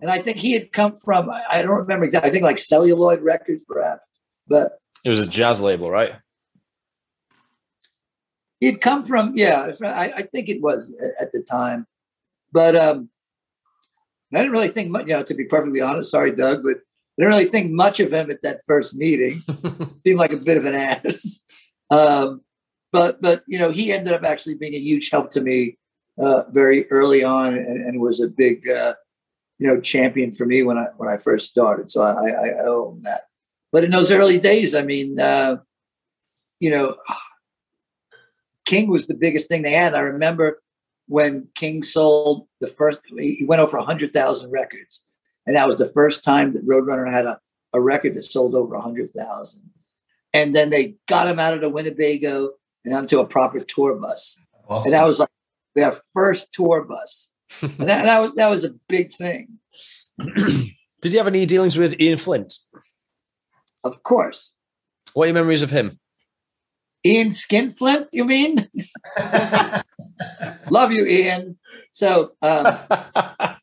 [0.00, 3.20] and I think he had come from, I don't remember exactly, I think like Celluloid
[3.20, 4.02] Records, perhaps,
[4.46, 6.12] but it was a jazz label, right?
[8.60, 11.86] He'd come from, yeah, I, I think it was at the time.
[12.52, 13.08] But um,
[14.32, 16.78] I didn't really think much, you know, to be perfectly honest, sorry, Doug, but
[17.18, 19.42] I didn't really think much of him at that first meeting.
[20.06, 21.40] Seemed like a bit of an ass.
[21.90, 22.40] Um,
[22.90, 25.78] but, but, you know, he ended up actually being a huge help to me
[26.18, 28.94] uh, very early on and, and was a big, uh,
[29.58, 31.90] you know, champion for me when I when I first started.
[31.90, 33.22] So I, I, I owe him that.
[33.70, 35.58] But in those early days, I mean, uh,
[36.60, 36.96] you know,
[38.64, 39.94] King was the biggest thing they had.
[39.94, 40.62] I remember
[41.08, 45.04] when King sold the first, he went over 100,000 records.
[45.46, 47.40] And that was the first time that Roadrunner had a,
[47.72, 49.70] a record that sold over 100,000.
[50.32, 52.50] and then they got him out of the Winnebago
[52.84, 54.38] and onto a proper tour bus.
[54.68, 54.86] Awesome.
[54.86, 55.28] And that was like
[55.74, 57.30] their first tour bus.
[57.60, 59.58] and that, that, was, that was a big thing.
[61.00, 62.54] Did you have any dealings with Ian Flint?
[63.84, 64.54] Of course.
[65.14, 65.98] What are your memories of him?
[67.04, 68.64] Ian Skinflint, you mean?
[70.70, 71.58] Love you, Ian.
[71.90, 72.78] So, um,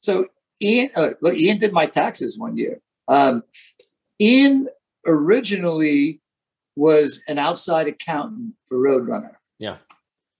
[0.00, 0.26] so
[0.62, 2.80] Ian, uh, look, Ian did my taxes one year.
[3.06, 3.42] Um,
[4.20, 4.68] Ian
[5.06, 6.20] originally
[6.76, 9.36] was an outside accountant for Roadrunner.
[9.58, 9.76] Yeah.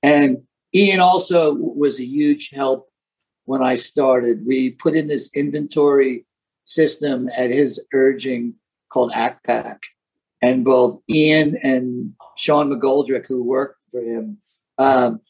[0.03, 0.43] And
[0.75, 2.89] Ian also was a huge help
[3.45, 4.47] when I started.
[4.47, 6.27] We put in this inventory
[6.65, 8.55] system at his urging
[8.93, 9.79] called ACCPAC.
[10.41, 14.39] And both Ian and Sean McGoldrick, who worked for him,
[14.79, 15.21] um,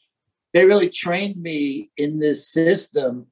[0.53, 3.27] they really trained me in this system.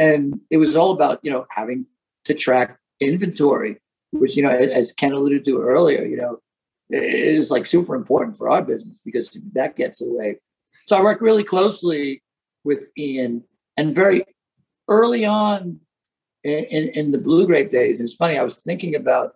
[0.00, 1.84] And it was all about, you know, having
[2.24, 3.76] to track inventory,
[4.12, 6.38] which, you know, as Ken alluded to earlier, you know,
[6.88, 10.38] is like super important for our business because that gets away.
[10.86, 12.22] So I worked really closely
[12.64, 13.44] with Ian
[13.76, 14.24] and very
[14.88, 15.80] early on
[16.42, 18.00] in, in, the Blue Grape days.
[18.00, 19.34] And it's funny, I was thinking about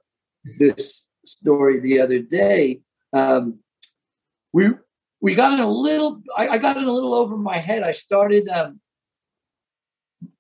[0.59, 2.81] this story the other day.
[3.13, 3.61] Um,
[4.53, 4.71] we
[5.21, 6.23] we got in a little.
[6.37, 7.83] I, I, got in a little over my head.
[7.83, 8.81] I started um,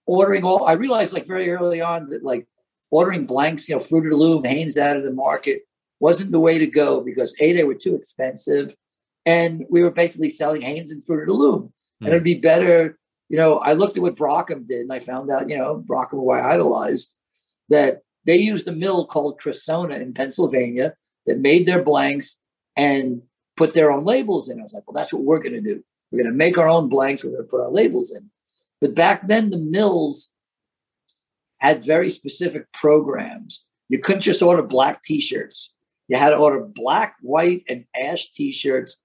[0.07, 0.67] ordering all.
[0.67, 2.47] I realized like very early on that like
[2.91, 5.63] ordering blanks, you know, Fruit of the Loom, Hanes out of the market
[6.01, 8.77] wasn't the way to go because a they were too expensive,
[9.25, 11.73] and we were basically selling Hanes and Fruit of the Loom.
[12.03, 12.07] Mm.
[12.07, 13.59] And it'd be better, you know.
[13.59, 16.53] I looked at what Brockum did, and I found out, you know, Brockum, who I
[16.53, 17.15] idolized,
[17.69, 20.95] that they used a mill called Cressona in Pennsylvania
[21.27, 22.41] that made their blanks
[22.77, 23.23] and
[23.57, 24.61] put their own labels in.
[24.61, 25.83] I was like, well, that's what we're going to do.
[26.11, 27.25] We're going to make our own blanks.
[27.25, 28.31] We're going to put our labels in.
[28.85, 30.31] But back then, the mills
[31.57, 33.65] had very specific programs.
[33.89, 35.73] You couldn't just order black T-shirts.
[36.07, 38.99] You had to order black, white, and ash T-shirts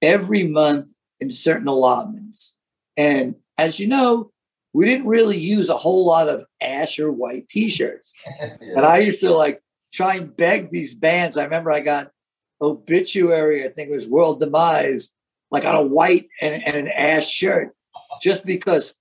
[0.00, 2.54] every month in certain allotments.
[2.96, 4.30] And as you know,
[4.72, 8.14] we didn't really use a whole lot of ash or white t-shirts.
[8.40, 9.60] And I used to like
[9.92, 11.36] try and beg these bands.
[11.36, 12.12] I remember I got
[12.62, 15.10] obituary, I think it was World Demise,
[15.50, 17.74] like on a white and, and an ash shirt,
[18.22, 18.94] just because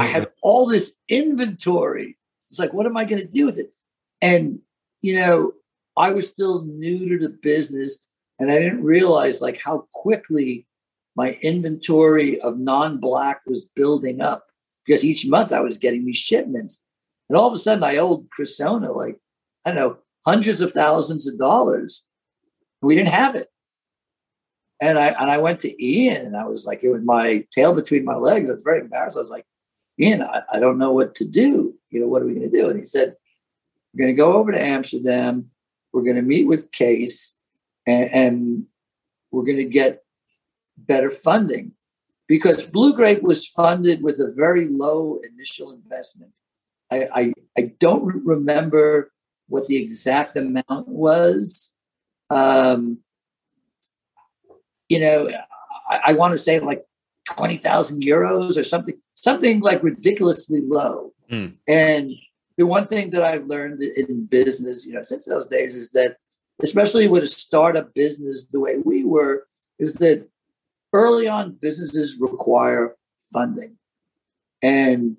[0.00, 2.18] I had all this inventory.
[2.50, 3.72] It's like, what am I going to do with it?
[4.20, 4.60] And,
[5.02, 5.52] you know,
[5.96, 7.98] I was still new to the business
[8.38, 10.66] and I didn't realize like how quickly
[11.16, 14.46] my inventory of non-black was building up
[14.86, 16.82] because each month I was getting these shipments.
[17.28, 19.18] And all of a sudden I owed Cressona like,
[19.64, 19.96] I don't know,
[20.26, 22.04] hundreds of thousands of dollars.
[22.80, 23.48] We didn't have it.
[24.80, 27.74] And I and I went to Ian and I was like, it was my tail
[27.74, 28.48] between my legs.
[28.48, 29.16] I was very embarrassed.
[29.16, 29.44] I was like,
[30.00, 31.74] Ian, I, I don't know what to do.
[31.90, 32.68] You know, what are we going to do?
[32.68, 33.16] And he said,
[33.92, 35.50] We're going to go over to Amsterdam.
[35.92, 37.34] We're going to meet with Cees
[37.86, 38.66] and, and
[39.30, 40.04] we're going to get
[40.76, 41.72] better funding
[42.28, 46.32] because Blue Grape was funded with a very low initial investment.
[46.90, 49.10] I, I, I don't remember
[49.48, 51.72] what the exact amount was.
[52.30, 52.98] Um,
[54.88, 55.30] you know,
[55.88, 56.84] I, I want to say like
[57.30, 61.12] 20,000 euros or something, something like ridiculously low.
[61.30, 61.54] Mm.
[61.66, 62.12] And
[62.56, 66.16] the one thing that I've learned in business, you know, since those days is that,
[66.62, 69.46] especially with a startup business the way we were,
[69.78, 70.28] is that
[70.92, 72.96] early on businesses require
[73.32, 73.76] funding
[74.62, 75.16] and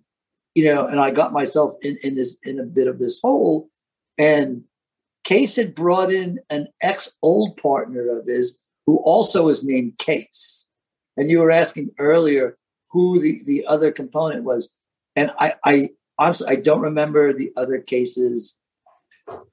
[0.56, 3.70] you know and i got myself in, in this in a bit of this hole
[4.18, 4.64] and
[5.28, 8.58] Cees had brought in an ex old partner of his
[8.88, 10.66] who also is named Cees
[11.16, 12.58] and you were asking earlier
[12.90, 14.70] who the, the other component was
[15.16, 18.56] and i i honestly i don't remember the other Cees's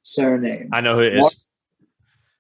[0.03, 1.33] surname i know who it is Mark,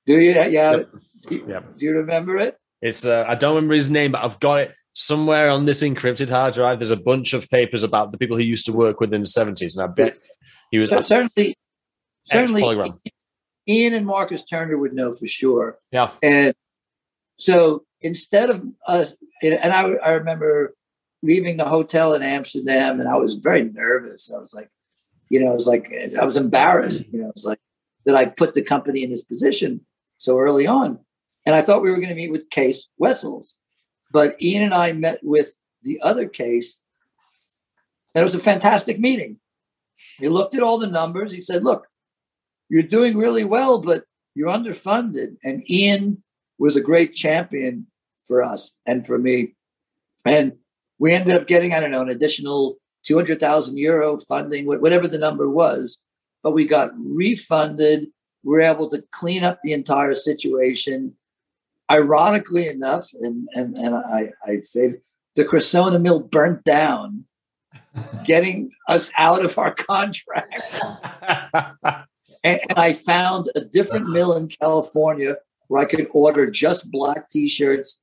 [0.06, 0.90] do you yeah yep.
[1.28, 1.76] Do, you, yep.
[1.76, 4.74] do you remember it it's uh, I don't remember his name, but I've got it
[4.92, 6.78] somewhere on this encrypted hard drive.
[6.78, 9.26] There's a bunch of papers about the people he used to work with in the
[9.26, 10.16] 70s, and I bet
[10.70, 11.56] he was so certainly
[12.26, 12.62] certainly
[13.68, 15.78] Ian and Marcus Turner would know for sure.
[15.90, 16.54] Yeah, and
[17.38, 20.74] so instead of us, and I, I remember
[21.26, 24.32] leaving the hotel in Amsterdam, and I was very nervous.
[24.32, 24.70] I was like,
[25.28, 27.12] you know, it was like I was embarrassed.
[27.12, 27.58] You know, it was like
[28.04, 29.84] that I put the company in this position
[30.18, 31.00] so early on.
[31.44, 33.56] And I thought we were going to meet with Cees Wessels.
[34.12, 36.80] But Ian and I met with the other Cees.
[38.14, 39.38] And it was a fantastic meeting.
[40.18, 41.32] He looked at all the numbers.
[41.32, 41.86] He said, Look,
[42.68, 45.36] you're doing really well, but you're underfunded.
[45.44, 46.22] And Ian
[46.58, 47.86] was a great champion
[48.24, 49.54] for us and for me.
[50.24, 50.56] And
[50.98, 55.48] we ended up getting, I don't know, an additional 200,000 euro funding, whatever the number
[55.48, 55.98] was.
[56.42, 58.08] But we got refunded
[58.46, 61.16] we were able to clean up the entire situation.
[61.90, 64.94] Ironically enough, and and, and I, I say
[65.34, 67.24] the Cressona mill burnt down,
[68.24, 70.62] getting us out of our contract.
[72.44, 77.28] and, and I found a different mill in California where I could order just black
[77.28, 78.00] t-shirts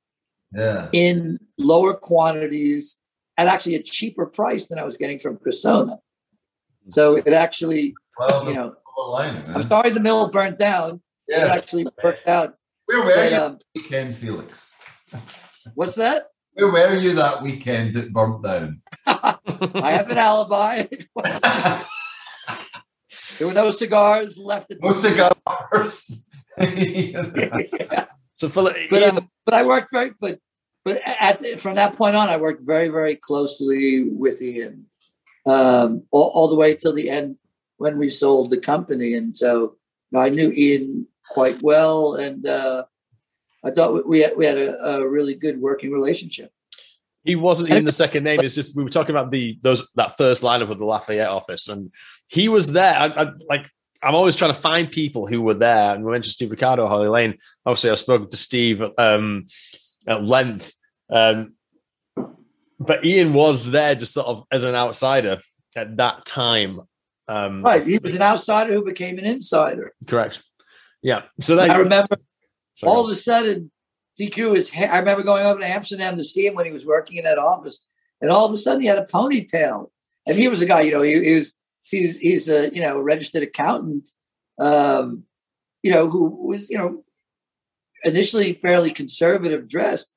[0.54, 0.88] Yeah.
[0.92, 2.96] in lower quantities
[3.36, 5.98] at actually a cheaper price than I was getting from Cressona.
[6.88, 8.76] So it actually, Well, you know,
[9.08, 11.00] line, I'm sorry the mill burnt down.
[11.26, 12.54] It actually worked out.
[12.86, 14.74] Where were But, you um, that weekend, Felix?
[15.74, 16.28] what's that?
[16.52, 18.82] Where were you that weekend that burnt down?
[19.06, 20.84] I have an alibi.
[23.38, 24.70] there were no cigars left.
[24.70, 26.26] At no cigars.
[28.36, 30.38] so Philip, but um, but I worked very but
[30.84, 34.86] but at from that point on, I worked very very closely with Ian,
[35.46, 37.36] um, all, all the way till the end
[37.76, 39.76] when we sold the company, and so
[40.10, 42.84] you know, I knew Ian quite well, and uh,
[43.64, 46.50] I thought we had, we had a, a really good working relationship.
[47.24, 48.40] he wasn't even the second name.
[48.40, 51.68] It's just we were talking about the those that first lineup of the Lafayette office,
[51.68, 51.90] and
[52.28, 52.94] he was there.
[52.94, 53.70] I, I, like
[54.04, 55.94] I'm always trying to find people who were there.
[55.94, 57.38] And we mentioned Steve Ricardo, Holly Lane.
[57.64, 59.46] Obviously, I've spoken to Steve um,
[60.06, 60.74] at length,
[61.10, 61.54] um,
[62.78, 65.40] but Ian was there just sort of as an outsider
[65.74, 66.80] at that time.
[67.26, 69.92] Um, Right, he was an outsider who became an insider.
[70.06, 70.42] Correct.
[71.02, 71.22] Yeah.
[71.40, 72.16] So that I remember
[72.74, 72.92] sorry.
[72.92, 73.70] all of a sudden
[74.14, 74.92] he grew his hair.
[74.92, 77.38] I remember going over to Amsterdam to see him when he was working in that
[77.38, 77.80] office,
[78.20, 79.90] and all of a sudden he had a ponytail.
[80.26, 83.00] And he was a guy, you know, he, he was he's he's a you know
[83.00, 84.10] registered accountant,
[84.58, 85.24] um,
[85.82, 87.04] you know, who was you know
[88.02, 90.10] initially fairly conservative dressed,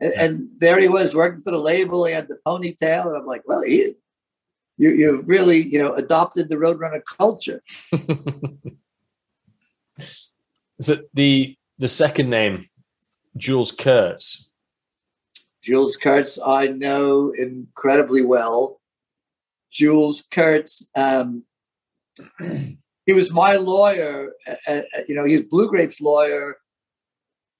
[0.00, 2.04] and, and there he was working for the label.
[2.04, 3.94] He had the ponytail, and I'm like, well, he.
[4.78, 7.62] You, you've really, you know, adopted the Roadrunner culture.
[10.80, 12.70] so the the second name,
[13.36, 14.50] Jules Kurtz.
[15.62, 18.79] Jules Kurtz, I know incredibly well.
[19.72, 21.44] Jules Kurtz, um,
[22.40, 24.32] he was my lawyer.
[24.46, 26.56] Uh, uh, you know, he was Blue Grapes' lawyer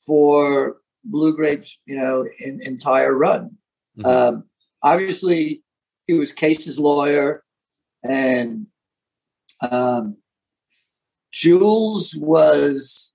[0.05, 1.79] for Blue Grapes.
[1.87, 3.57] You know, in, entire run.
[3.99, 4.07] Mhm.
[4.07, 4.45] Um,
[4.83, 5.63] obviously,
[6.07, 7.45] he was Cees's lawyer,
[8.03, 8.67] and
[9.71, 10.17] um,
[11.33, 13.15] Jules was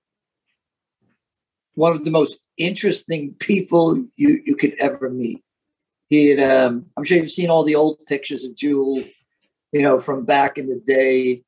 [1.74, 5.42] one of the most interesting people you, you could ever meet.
[6.08, 9.04] He had, um, I'm sure you've seen all the old pictures of Jules,
[9.72, 11.42] you know, from back in the day.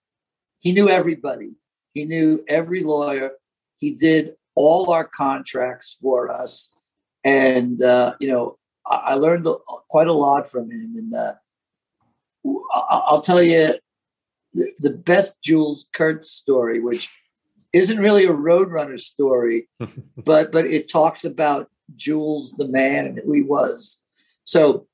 [0.59, 1.53] He knew everybody.
[1.95, 3.33] He knew every lawyer.
[3.79, 6.71] He did all our contracts for us,
[7.23, 9.47] and uh, you know, I, I learned
[9.89, 10.95] quite a lot from him.
[10.99, 11.35] And uh,
[12.75, 13.75] I- I'll tell you
[14.53, 17.09] the, the best Jules Kurtz story, which
[17.73, 19.69] isn't really a Roadrunner story,
[20.17, 23.99] but but it talks about Jules the man and who he was.
[24.49, 24.87] So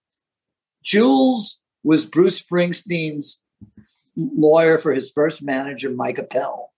[0.82, 3.40] Jules was Bruce Springsteen's
[4.16, 6.72] lawyer for his first manager, Mike Appel.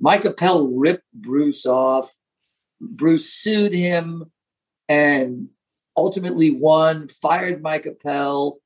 [0.00, 2.14] Mike Appel ripped Bruce off.
[2.80, 4.32] Bruce sued him
[4.88, 5.48] and
[5.98, 8.58] ultimately won, fired Mike Appel,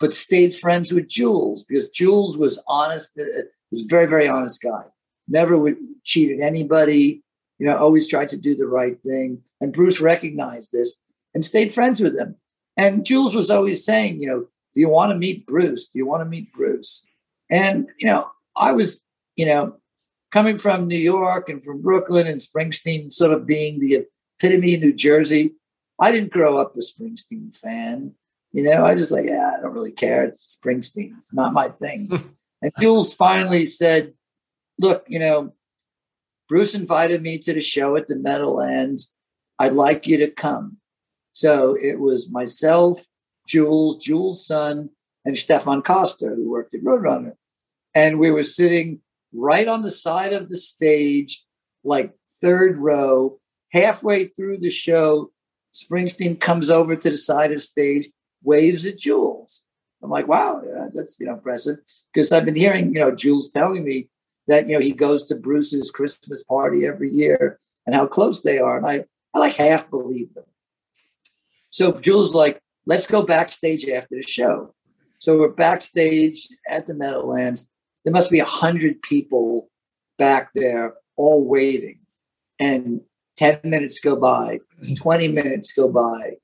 [0.00, 4.60] but stayed friends with Jules because Jules was honest, uh, was a very, very honest
[4.60, 4.82] guy.
[5.28, 7.22] Never would cheated anybody,
[7.60, 9.42] you know, always tried to do the right thing.
[9.60, 10.96] And Bruce recognized this
[11.34, 12.34] and stayed friends with him.
[12.78, 15.88] And Jules was always saying, you know, do you want to meet Bruce?
[15.88, 17.04] Do you want to meet Bruce?
[17.50, 19.00] And, you know, I was,
[19.34, 19.76] you know,
[20.30, 24.06] coming from New York and from Brooklyn and Springsteen sort of being the
[24.40, 25.54] epitome of New Jersey.
[26.00, 28.14] I didn't grow up a Springsteen fan.
[28.52, 30.24] You know, I just like, yeah, I don't really care.
[30.24, 31.18] It's Springsteen.
[31.18, 32.08] It's not my thing.
[32.62, 34.14] and Jules finally said,
[34.78, 35.54] look, you know,
[36.48, 39.12] Bruce invited me to the show at the Meadowlands.
[39.58, 40.78] I'd like you to come.
[41.38, 43.06] So it was myself,
[43.46, 44.90] Jules, Jules' son,
[45.24, 47.34] and Stefan Costa, who worked at Roadrunner.
[47.94, 51.44] And we were sitting right on the side of the stage,
[51.84, 52.12] like
[52.42, 53.38] third row,
[53.70, 55.30] halfway through the show.
[55.72, 58.10] Springsteen comes over to the side of the stage,
[58.42, 59.62] waves at Jules.
[60.02, 60.60] I'm like, wow,
[60.92, 61.76] that's you know impressive
[62.12, 64.08] because I've been hearing you know Jules telling me
[64.48, 68.58] that you know he goes to Bruce's Christmas party every year and how close they
[68.58, 70.42] are, and I I like half believe them.
[71.70, 74.74] So Jules like, let's go backstage after the show.
[75.18, 77.66] So we're backstage at the Meadowlands.
[78.04, 79.68] There must be a hundred people
[80.18, 82.00] back there, all waiting,
[82.58, 83.00] and
[83.36, 84.60] ten minutes go by,
[84.96, 86.36] twenty minutes go by,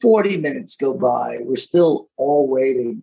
[0.00, 1.38] forty minutes go by.
[1.40, 3.02] We're still all waiting,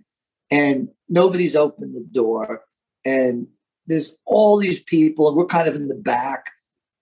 [0.49, 2.64] and nobody's opened the door.
[3.05, 3.47] And
[3.88, 6.51] there's all these people, and we're kind of in the back,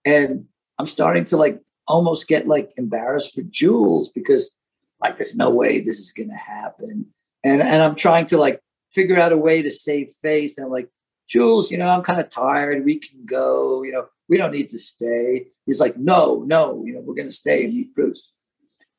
[0.04, 0.46] and
[0.78, 4.52] I'm starting to like almost get like embarrassed for Jules because
[5.00, 7.06] like there's no way this is gonna happen.
[7.44, 8.60] And and I'm trying to like
[8.92, 10.56] figure out a way to save face.
[10.56, 10.88] And I'm like,
[11.28, 12.84] Jules, you know, I'm kind of tired.
[12.84, 15.46] We can go, you know, we don't need to stay.
[15.66, 18.30] He's like, no, no, you know, we're gonna stay and meet Bruce.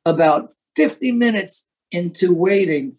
[0.05, 2.97] About 50 minutes into waiting,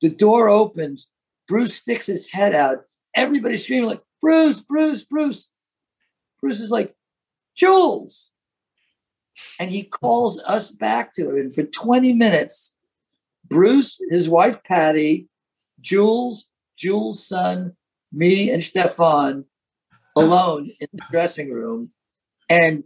[0.00, 1.06] the door opens,
[1.46, 2.78] Bruce sticks his head out.
[3.14, 5.48] Everybody's screaming like, Bruce, Bruce, Bruce.
[6.40, 6.94] Bruce is like,
[7.56, 8.31] Jules.
[9.58, 11.36] And he calls us back to him.
[11.36, 12.74] And for 20 minutes,
[13.46, 15.28] Bruce, his wife Patty,
[15.80, 17.76] Jules, Jules' son,
[18.12, 19.44] me, and Stefan
[20.16, 21.90] alone in the dressing room.
[22.48, 22.84] And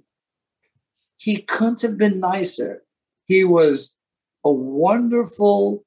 [1.16, 2.82] he couldn't have been nicer.
[3.24, 3.94] He was
[4.44, 5.84] a wonderful,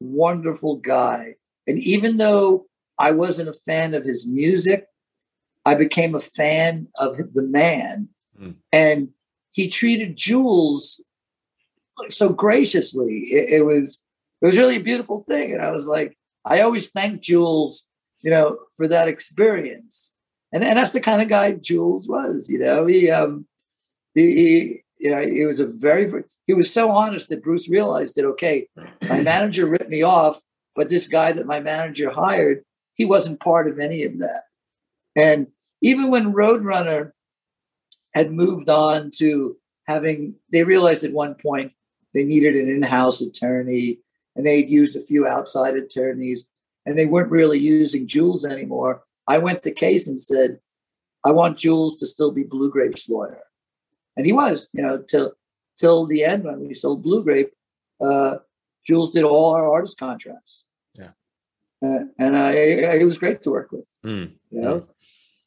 [0.00, 1.34] wonderful guy.
[1.66, 2.66] And even though
[2.98, 4.86] I wasn't a fan of his music,
[5.64, 8.08] I became a fan of the man.
[8.40, 8.54] Mm.
[8.72, 9.08] And
[9.58, 11.00] he treated Jules
[12.10, 13.24] so graciously.
[13.32, 14.04] It, it, was
[14.40, 15.52] it was really a beautiful thing.
[15.52, 17.84] And I was like, I always thank Jules,
[18.20, 20.12] you know, for that experience.
[20.52, 22.86] And, and that's the kind of guy Jules was, you know.
[22.86, 23.48] He um
[24.14, 26.08] he, he you know, he was a very
[26.46, 28.68] he was so honest that Bruce realized that okay,
[29.08, 30.40] my manager ripped me off,
[30.76, 32.62] but this guy that my manager hired,
[32.94, 34.42] he wasn't part of any of that.
[35.16, 35.48] And
[35.82, 37.10] even when Roadrunner
[38.14, 39.56] had moved on to
[39.86, 41.72] having, they realized at one point
[42.14, 43.98] they needed an in house attorney
[44.34, 46.46] and they'd used a few outside attorneys
[46.86, 49.02] and they weren't really using Jules anymore.
[49.26, 50.58] I went to Cees and said,
[51.24, 53.42] I want Jules to still be Blue Grape's lawyer.
[54.16, 55.34] And he was, you know, till
[55.78, 57.52] till the end when we sold Blue Grape,
[58.00, 58.36] uh,
[58.86, 60.64] Jules did all our artist contracts.
[60.94, 61.10] Yeah.
[61.82, 63.84] Uh, and I, it was great to work with.
[64.04, 64.32] Mm.
[64.50, 64.86] You know, mm.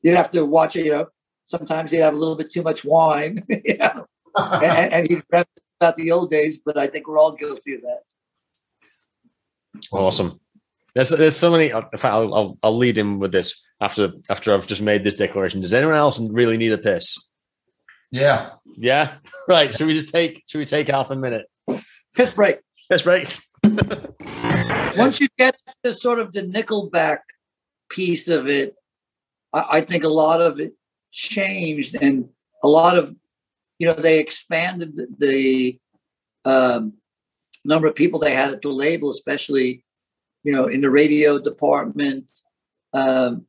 [0.01, 1.07] you'd have to watch it, you know,
[1.51, 5.47] sometimes he'd have a little bit too much wine, you know, and, and he'd reminisce
[5.79, 6.59] about the old days.
[6.65, 8.01] But I think we're all guilty of that.
[9.91, 10.39] Awesome.
[10.95, 11.71] There's there's so many.
[11.71, 15.03] Uh, in fact, I'll, I'll, I'll lead in with this after after I've just made
[15.03, 15.61] this declaration.
[15.61, 17.17] Does anyone else really need a piss?
[18.11, 18.51] Yeah.
[18.77, 19.13] Yeah.
[19.47, 19.73] Right.
[19.73, 20.43] Should we just take?
[20.47, 21.45] Should we take half a minute?
[22.13, 22.59] Piss break.
[22.89, 23.27] Piss break.
[24.95, 27.19] Once you get to sort of the Nickelback
[27.89, 28.75] piece of it,
[29.51, 30.73] I, I think a lot of it
[31.11, 32.29] changed and
[32.63, 33.15] a lot of
[33.79, 35.79] you know they expanded the
[36.45, 36.93] um,
[37.65, 39.83] number of people they had at the label especially
[40.43, 42.25] you know in the radio department
[42.93, 43.45] um,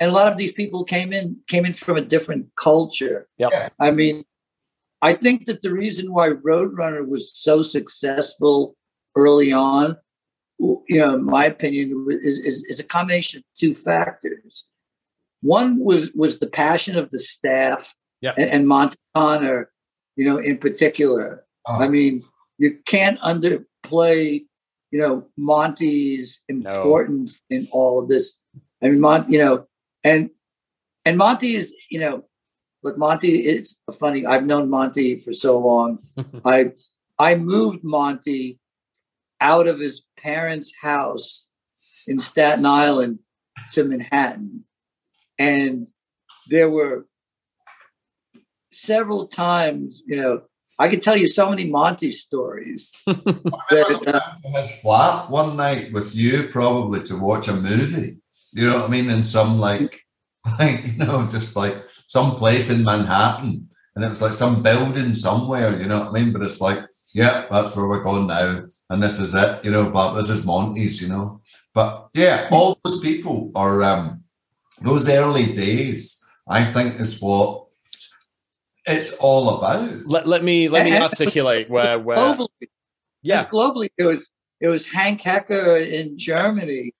[0.00, 3.28] and a lot of these people came in came in from a different culture.
[3.38, 3.68] Yeah.
[3.78, 4.24] I mean
[5.04, 8.74] i think that the reason why roadrunner was so successful
[9.14, 9.96] early on
[10.58, 14.64] you know my opinion is, is, is a combination of two factors
[15.44, 18.34] one was was the passion of the staff yep.
[18.38, 19.70] and, and Monte Conner,
[20.16, 21.44] you know, in particular.
[21.68, 21.74] Oh.
[21.74, 22.24] I mean,
[22.56, 24.46] you can't underplay,
[24.90, 27.56] you know, Monte's importance no.
[27.58, 28.40] in all of this.
[28.82, 29.66] I mean, Monte, you know,
[30.02, 30.30] and
[31.04, 32.24] and Monte is, you know,
[32.82, 34.24] look, Monte is a funny.
[34.24, 35.98] I've known Monte for so long.
[36.46, 36.72] I
[37.18, 38.58] I moved Monte
[39.42, 41.46] out of his parents' house
[42.06, 43.18] in Staten Island
[43.72, 44.64] to Manhattan
[45.38, 45.88] and
[46.48, 47.06] there were
[48.72, 50.42] several times, you know,
[50.78, 52.92] I could tell you so many Monte stories.
[53.06, 58.18] that, uh, his flat one night with you, probably to watch a movie.
[58.52, 59.08] You know what I mean?
[59.10, 60.04] In some like,
[60.58, 61.76] like you know, just like
[62.06, 65.76] some place in Manhattan, and it was like some building somewhere.
[65.76, 66.32] You know what I mean?
[66.32, 66.80] But it's like,
[67.12, 69.64] yeah, that's where we're going now, and this is it.
[69.64, 71.00] You know, but this is Monte's.
[71.00, 71.40] You know,
[71.72, 74.23] but yeah, all those people are um
[74.80, 77.66] those early days, I think, is what
[78.86, 80.06] it's all about.
[80.06, 82.68] Let, let me let me articulate where where globally,
[83.22, 86.92] yeah globally it was it was Hank Hecker in Germany.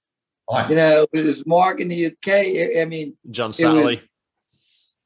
[0.49, 0.69] Oh.
[0.69, 2.79] You know, it was Mark in the UK.
[2.79, 3.53] I mean, John.
[3.59, 4.07] Was,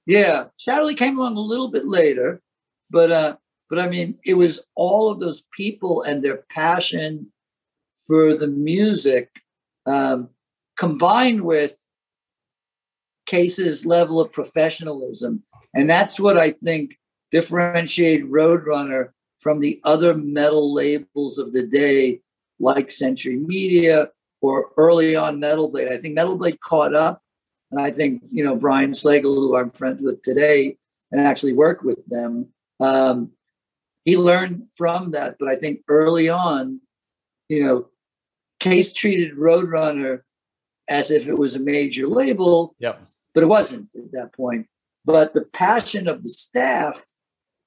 [0.07, 2.41] yeah, Satterley came along a little bit later,
[2.91, 3.37] but uh,
[3.69, 7.33] but I mean, it was all of those people and their passion
[8.07, 9.43] for the music
[9.87, 10.31] um,
[10.77, 11.87] combined with
[13.29, 15.43] Cees's level of professionalism.
[15.75, 16.99] And that's what I think
[17.31, 19.11] differentiated Roadrunner
[19.41, 22.21] from the other metal labels of the day,
[22.59, 24.09] like Century Media
[24.41, 25.89] or early on Metal Blade.
[25.89, 27.23] I think Metal Blade caught up.
[27.71, 30.79] And I think, you know, Brian Slagel, who I'm friends with today
[31.13, 32.49] and actually work with them,
[32.81, 33.33] um,
[34.05, 35.37] he learned from that.
[35.39, 36.81] But I think early on,
[37.49, 37.89] you know,
[38.63, 40.23] Cees treated Roadrunner
[40.89, 42.75] as if it was a major label.
[42.79, 43.03] Yep
[43.39, 44.67] but it wasn't at that point.
[45.05, 47.01] But the passion of the staff,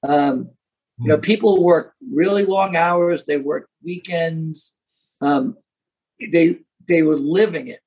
[0.02, 0.50] um,
[0.98, 3.24] you know, people work really long hours.
[3.24, 4.74] They work weekends.
[5.22, 5.56] Um,
[6.30, 7.80] they they were living it.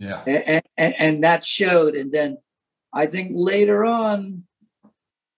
[0.00, 1.94] Yeah, and, and, and that showed.
[1.94, 2.38] And then
[2.92, 4.42] I think later on,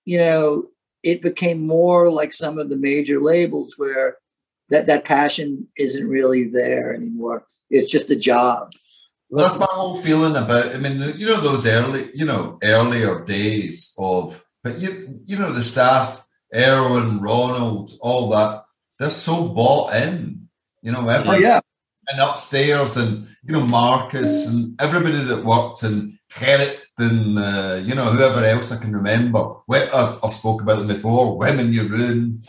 [0.07, 0.69] you know,
[1.03, 4.17] it became more like some of the major labels where
[4.71, 7.45] that that passion isn't really there anymore.
[7.69, 8.73] It's just a job.
[9.31, 10.75] That's my whole feeling about.
[10.75, 15.53] I mean, you know, those early, you know, earlier days of, but you, you know,
[15.53, 16.25] the staff,
[16.55, 18.65] Erwin, Ronald, all that,
[18.99, 20.49] they're so bought in.
[20.83, 21.61] You know, every, oh, yeah.
[22.09, 27.95] and upstairs, and you know, Marcus and everybody that worked, and Gerrit, and uh, you
[27.95, 29.57] know, whoever else I can remember.
[29.71, 31.39] I've, I've spoke about them before.
[31.39, 32.45] Women, you ruin.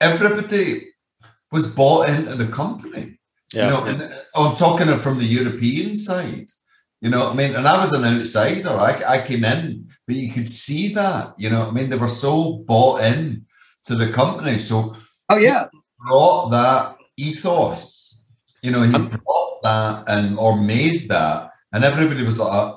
[0.00, 0.88] Everybody
[1.50, 3.18] was bought into the company.
[3.52, 3.64] Yeah.
[3.64, 6.50] You know, and uh, I'm talking from the European side.
[7.00, 8.70] You know, I mean, and I was an outsider.
[8.70, 11.34] I, I came in, but you could see that.
[11.36, 13.46] You know, I mean, they were so bought in
[13.84, 14.58] to the company.
[14.58, 14.96] So,
[15.28, 15.66] oh yeah,
[15.98, 18.24] brought that ethos.
[18.62, 22.74] You know, he I'm, brought that and or made that, and everybody was like,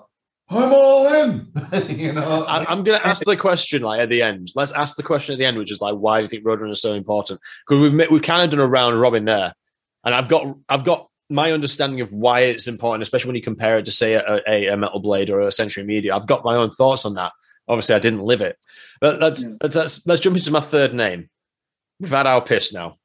[0.49, 1.47] I'm all in.
[1.89, 4.51] you know, I, am going to ask the question like at the end.
[4.55, 6.71] Let's ask the question at the end, which is like, why do you think Roadrunner
[6.71, 7.39] is so important?
[7.67, 9.53] Because we've we've kind of done a round robin there,
[10.06, 13.80] and I've got I've got my understanding of why it's important, especially when you compare
[13.80, 16.16] it to say a, a, a Metal Blade or a Century Media.
[16.16, 17.32] I've got my own thoughts on that.
[17.68, 18.58] Obviously, I didn't live it,
[19.01, 19.56] but let's yeah.
[19.74, 21.30] let's, let's jump into my third name.
[21.99, 22.97] We've had our piss now.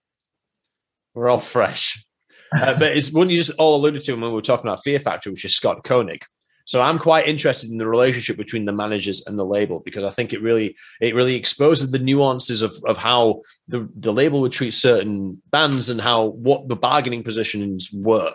[1.14, 2.04] We're all fresh.
[2.52, 4.98] uh, but it's one you just all alluded to when we were talking about Fear
[4.98, 6.24] Factory, which is Scott Koenig.
[6.70, 10.10] So I'm quite interested in the relationship between the managers and the label because I
[10.10, 14.52] think it really it really exposes the nuances of, of how the, the label would
[14.52, 18.32] treat certain bands and how what the bargaining positions were.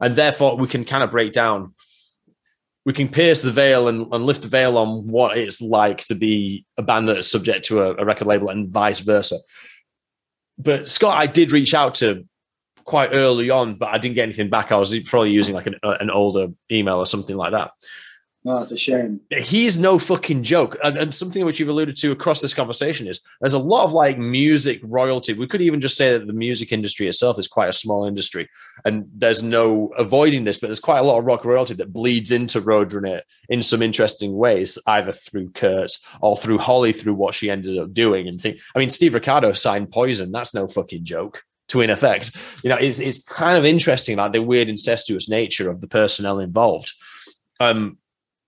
[0.00, 1.74] And therefore we can kind of break down
[2.84, 6.14] we can pierce the veil and, and lift the veil on what it's like to
[6.14, 9.38] be a band that is subject to a, a record label and vice versa.
[10.56, 12.28] But Scott, I did reach out to
[12.84, 14.72] quite early on, but I didn't get anything back.
[14.72, 17.72] I was probably using like an, uh, an older email or something like that.
[18.44, 19.20] No, it's a shame.
[19.30, 20.76] He's no fucking joke.
[20.82, 23.92] And, and, something which you've alluded to across this conversation is there's a lot of
[23.92, 25.32] like music royalty.
[25.32, 28.48] We could even just say that the music industry itself is quite a small industry.
[28.84, 32.32] And there's no avoiding this, but there's quite a lot of rock royalty that bleeds
[32.32, 37.48] into Roadrunner in some interesting ways, either through Kurt or through Holly, through what she
[37.48, 38.26] ended up doing.
[38.26, 40.32] And think, I mean, Steve Ricardo signed Poison.
[40.32, 42.36] That's no fucking joke to in effect.
[42.62, 46.38] You know, it's it's kind of interesting, like the weird incestuous nature of the personnel
[46.38, 46.92] involved.
[47.60, 47.98] Um,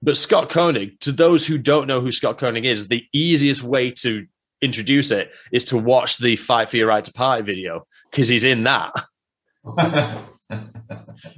[0.03, 3.91] but Scott Koenig, to those who don't know who Scott Koenig is, the easiest way
[3.91, 4.27] to
[4.61, 8.45] introduce it is to watch the Fight for Your Right to Party video because he's
[8.45, 8.93] in that.
[9.65, 10.25] but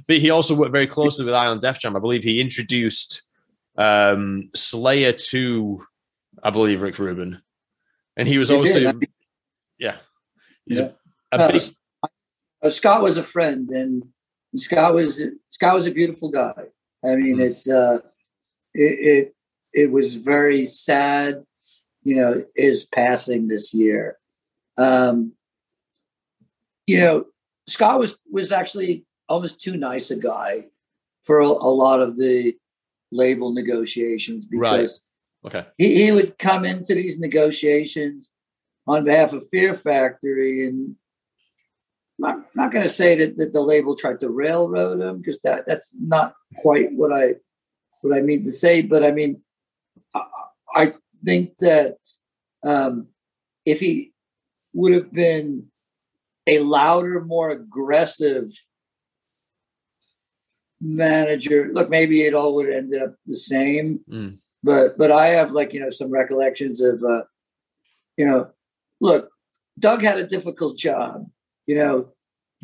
[0.07, 1.95] he also worked very closely with Ion Def Jam.
[1.95, 3.21] I believe he introduced
[3.77, 5.85] um, Slayer to,
[6.43, 7.41] I believe, Rick Rubin.
[8.17, 8.99] And he was also,
[9.77, 9.97] yeah,
[10.65, 10.89] he's yeah.
[11.31, 11.61] a, a big,
[12.67, 14.03] uh, Scott was a friend, and
[14.55, 16.53] Scott was Scott was a beautiful guy.
[17.03, 17.41] I mean, mm-hmm.
[17.41, 17.99] it's uh,
[18.73, 19.35] it, it
[19.73, 21.43] it was very sad,
[22.03, 24.17] you know, his passing this year.
[24.77, 25.33] Um,
[26.85, 27.25] you know,
[27.67, 30.65] Scott was was actually almost too nice a guy
[31.23, 32.55] for a, a lot of the
[33.11, 35.01] label negotiations because
[35.43, 35.55] right.
[35.55, 35.67] okay.
[35.77, 38.29] he, he would come into these negotiations
[38.85, 40.95] on behalf of Fear Factory and
[42.19, 45.65] not not going to say that, that the label tried to railroad him because that
[45.67, 47.35] that's not quite what I
[48.01, 48.81] what I mean to say.
[48.81, 49.41] But I mean,
[50.13, 50.23] I,
[50.75, 50.93] I
[51.23, 51.97] think that
[52.63, 53.07] um,
[53.65, 54.13] if he
[54.73, 55.67] would have been
[56.47, 58.51] a louder, more aggressive
[60.81, 63.99] manager, look, maybe it all would have ended up the same.
[64.09, 64.37] Mm.
[64.63, 67.23] But but I have like you know some recollections of uh,
[68.17, 68.49] you know,
[68.99, 69.29] look,
[69.77, 71.27] Doug had a difficult job
[71.67, 72.07] you know,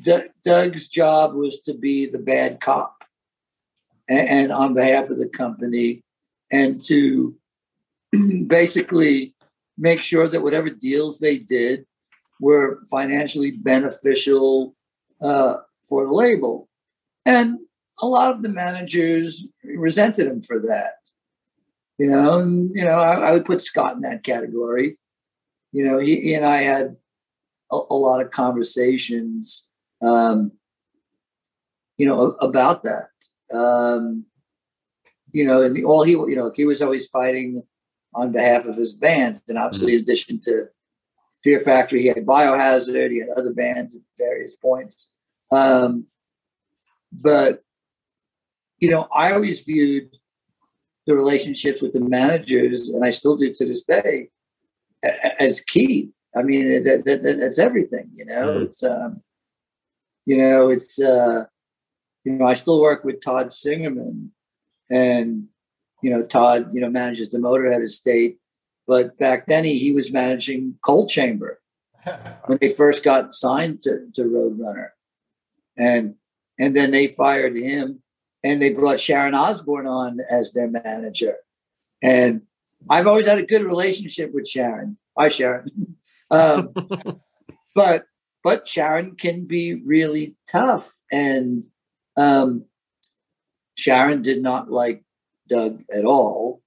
[0.01, 3.03] D- Doug's job was to be the bad cop
[4.09, 6.01] and, and on behalf of the company
[6.51, 7.35] and to
[8.47, 9.35] basically
[9.77, 11.85] make sure that whatever deals they did
[12.39, 14.75] were financially beneficial
[15.21, 15.55] uh,
[15.87, 16.67] for the label.
[17.25, 17.59] And
[18.01, 20.95] a lot of the managers resented him for that.
[21.97, 24.97] You know, and, you know, I, I would put Scott in that category.
[25.71, 26.97] You know, he, he and I had
[27.73, 29.67] a, a lot of conversations,
[30.01, 30.51] um,
[31.97, 33.07] you know, about that.
[33.55, 34.25] Um,
[35.31, 37.63] you know, and all he, you know, he was always fighting
[38.13, 39.99] on behalf of his bands, and obviously, mm-hmm.
[39.99, 40.67] in addition to
[41.43, 45.09] Fear Factory, he had Biohazard, he had other bands at various points.
[45.51, 46.05] Um,
[47.11, 47.63] but
[48.79, 50.09] you know, I always viewed
[51.05, 54.29] the relationships with the managers, and I still do to this day,
[55.39, 56.11] as key.
[56.35, 58.11] I mean, that, that, that's everything.
[58.15, 58.63] You know, mm-hmm.
[58.63, 59.21] it's um,
[60.25, 61.45] you know, it's uh,
[62.23, 64.29] you know, I still work with Todd Singerman,
[64.89, 65.47] and
[66.01, 68.37] you know, Todd, you know, manages the Motorhead estate,
[68.87, 71.61] but back then he, he was managing Coal Chamber
[72.45, 74.89] when they first got signed to, to Roadrunner,
[75.77, 76.15] and
[76.59, 78.01] and then they fired him,
[78.43, 81.35] and they brought Sharon Osbourne on as their manager,
[82.01, 82.43] and
[82.89, 84.97] I've always had a good relationship with Sharon.
[85.17, 85.69] Hi, Sharon.
[86.33, 86.73] um,
[87.75, 88.05] but
[88.43, 91.63] but Sharon can be really tough, and
[92.17, 92.65] um,
[93.75, 95.03] Sharon did not like
[95.47, 96.61] Doug at all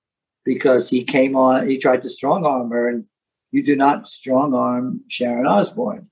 [0.44, 1.68] because he came on.
[1.68, 3.04] He tried to strong arm her, and
[3.50, 6.08] you do not strong arm Sharon Osbourne.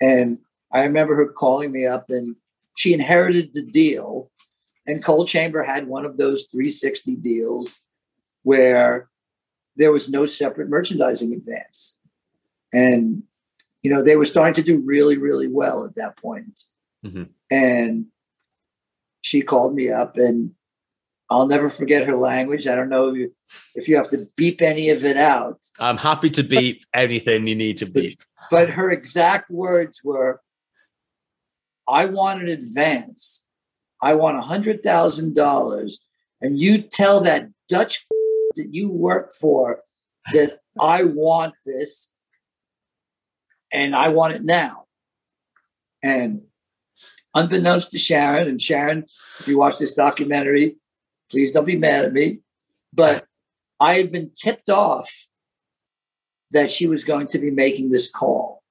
[0.00, 0.38] And
[0.72, 2.36] I remember her calling me up, and
[2.76, 4.30] she inherited the deal.
[4.86, 7.80] And Coal Chamber had one of those 360 deals
[8.42, 9.08] where
[9.76, 11.98] there was no separate merchandising advance.
[12.72, 13.22] And,
[13.82, 16.62] you know, they were starting to do really, really well at that point.
[17.04, 17.24] Mm-hmm.
[17.50, 18.06] And
[19.22, 20.52] she called me up and
[21.30, 22.66] I'll never forget her language.
[22.66, 23.34] I don't know if you,
[23.74, 25.60] if you have to beep any of it out.
[25.78, 28.22] I'm happy to beep anything you need to beep.
[28.50, 30.40] But her exact words were
[31.88, 33.44] I want an advance.
[34.02, 35.92] I want a $100,000.
[36.40, 38.06] And you tell that Dutch
[38.56, 39.82] that you work for
[40.32, 42.09] that I want this
[43.72, 44.84] and I want it now.
[46.02, 46.42] And
[47.34, 49.04] unbeknownst to Sharon, and Sharon,
[49.38, 50.76] if you watch this documentary,
[51.30, 52.40] please don't be mad at me,
[52.92, 53.26] but
[53.78, 55.28] I had been tipped off
[56.50, 58.62] that she was going to be making this call.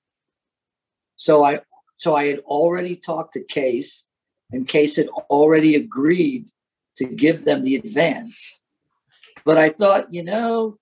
[1.16, 1.62] So I
[1.97, 4.06] so I had already talked to Cees,
[4.52, 6.45] and Cees had already agreed
[6.95, 8.62] to give them the advance.
[9.43, 10.78] But I thought, you know,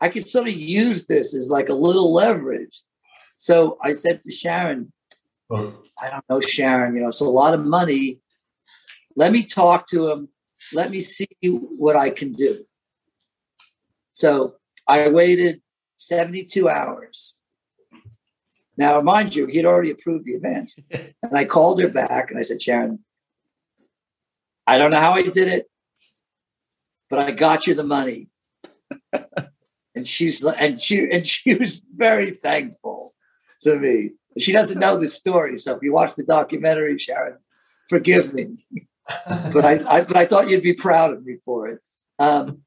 [0.00, 2.82] I could sort of use this as like a little leverage.
[3.38, 4.92] So I said to Sharon,
[5.50, 8.18] I don't know, Sharon, you know, it's a lot of money.
[9.16, 10.28] Let me talk to him.
[10.74, 12.64] Let me see what I can do.
[14.12, 14.56] So
[14.88, 15.62] I waited
[15.98, 17.36] 72 hours.
[18.76, 20.76] Now, mind you, he'd already approved the advance.
[20.90, 23.04] and I called her back and I said, Sharon,
[24.66, 25.66] I don't know how I did it,
[27.08, 28.28] but I got you the money.
[29.94, 33.14] and she's and she and she was very thankful
[33.62, 34.10] to me.
[34.38, 37.38] She doesn't know the story, so if you watch the documentary, Sharon,
[37.88, 38.64] forgive me.
[39.52, 41.80] but I, I, but I thought you'd be proud of me for it.
[42.18, 42.62] Um,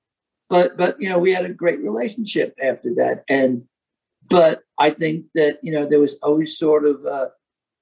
[0.50, 3.64] but but you know we had a great relationship after that, and
[4.30, 7.30] but I think that you know there was always sort of a,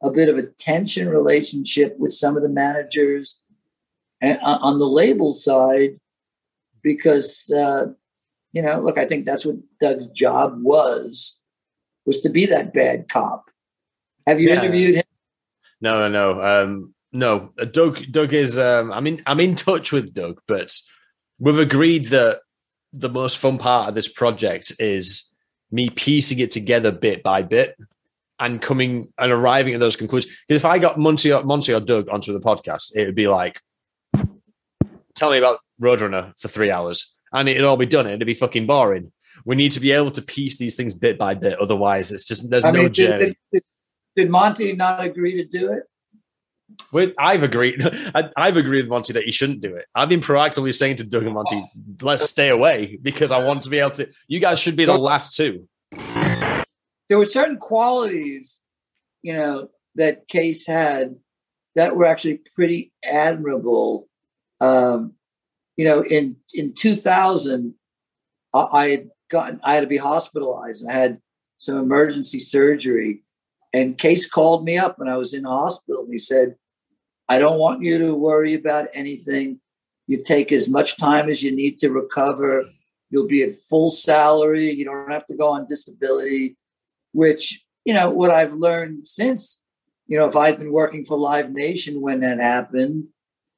[0.04, 3.40] a bit of a tension relationship with some of the managers
[4.22, 6.00] and, uh, on the label side
[6.84, 7.88] because uh,
[8.54, 11.39] you know look I think that's what Doug's job was
[12.06, 13.50] was to be that bad cop.
[14.28, 14.60] Have you yeah.
[14.60, 15.04] interviewed him?
[15.82, 16.42] No, no, no.
[16.44, 18.04] Um, no, uh, Doug.
[18.12, 18.58] Doug is.
[18.58, 19.22] Um, I mean.
[19.26, 20.78] I'm in touch with Doug, but
[21.40, 22.42] we've agreed that
[22.94, 25.32] the most fun part of this project is
[25.72, 27.78] me piecing it together bit by bit
[28.40, 30.36] and coming and arriving at those conclusions.
[30.48, 33.28] Because if I got Monte or, Monte or Doug onto the podcast, it would be
[33.28, 33.62] like,
[35.16, 38.08] tell me about Roadrunner for three hours, and it'd all be done.
[38.08, 39.12] It'd be fucking boring.
[39.46, 41.60] We need to be able to piece these things bit by bit.
[41.60, 43.26] Otherwise, it's just there's I no mean, journey.
[43.26, 43.64] Did, did,
[44.16, 45.84] did Monte not agree to do it?
[46.92, 47.82] Well, I've agreed.
[48.38, 49.86] I've agreed with Monte that he shouldn't do it.
[49.96, 51.64] I've been proactively saying to Doug and Monte,
[52.02, 54.10] "Let's stay away," because I want to be able to.
[54.28, 55.68] You guys should be the last two.
[57.10, 58.62] There were certain qualities,
[59.24, 61.16] you know, that Cees had
[61.76, 64.08] that were actually pretty admirable.
[64.62, 65.14] Um,
[65.78, 67.74] you know, in in 2000,
[68.54, 70.86] I, I had gotten I had to be hospitalized.
[70.88, 71.20] I had
[71.58, 73.24] some emergency surgery,
[73.74, 76.56] and Cees called me up when I was in the hospital and he said,
[77.28, 79.60] I don't want you to worry about anything.
[80.08, 82.66] You take as much time as you need to recover.
[83.12, 84.72] You'll be at full salary.
[84.72, 86.58] You don't have to go on disability,
[87.12, 89.62] which, you know, what I've learned since,
[90.08, 93.10] you know, if I'd been working for Live Nation when that happened,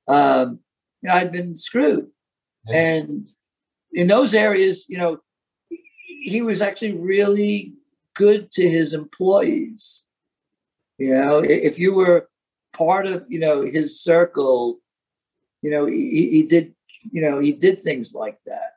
[0.10, 0.60] um,
[1.02, 2.08] you know, I'd been screwed.
[2.68, 3.30] And
[3.94, 5.20] in those areas, you know,
[6.22, 7.74] he was actually really
[8.14, 10.04] good to his employees.
[10.98, 12.30] You know, if you were
[12.74, 14.80] part of you know his circle,
[15.62, 16.74] you know, he, he did
[17.12, 18.74] you know he did things like that.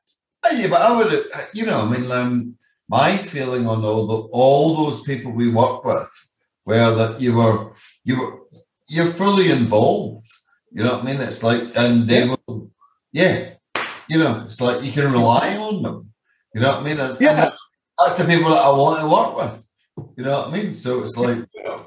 [0.53, 1.24] Yeah, but I would,
[1.55, 2.57] you know, I mean, um,
[2.88, 6.11] my feeling on all the all those people we work with,
[6.64, 7.72] where that you were
[8.05, 8.40] you were
[8.88, 10.26] you're fully involved.
[10.72, 11.20] You know what I mean?
[11.20, 12.34] It's like, and they yeah.
[12.47, 12.61] were,
[13.12, 13.51] yeah,
[14.09, 16.14] you know, it's like you can rely on them.
[16.55, 17.01] You know what I mean?
[17.01, 17.31] And, Yeah.
[17.45, 17.53] and
[17.99, 19.69] that's the people that I want to work with.
[20.17, 20.73] You know what I mean?
[20.73, 21.87] So it's like, you know,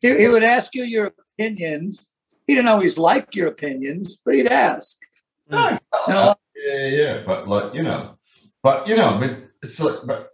[0.00, 2.06] He, he would ask you your opinions.
[2.46, 4.98] He didn't always like your opinions, but he'd ask.
[5.48, 5.78] no,
[6.08, 6.34] No.
[6.56, 8.18] yeah, yeah, but like you know,
[8.62, 10.30] but you know, I mean, it's like, but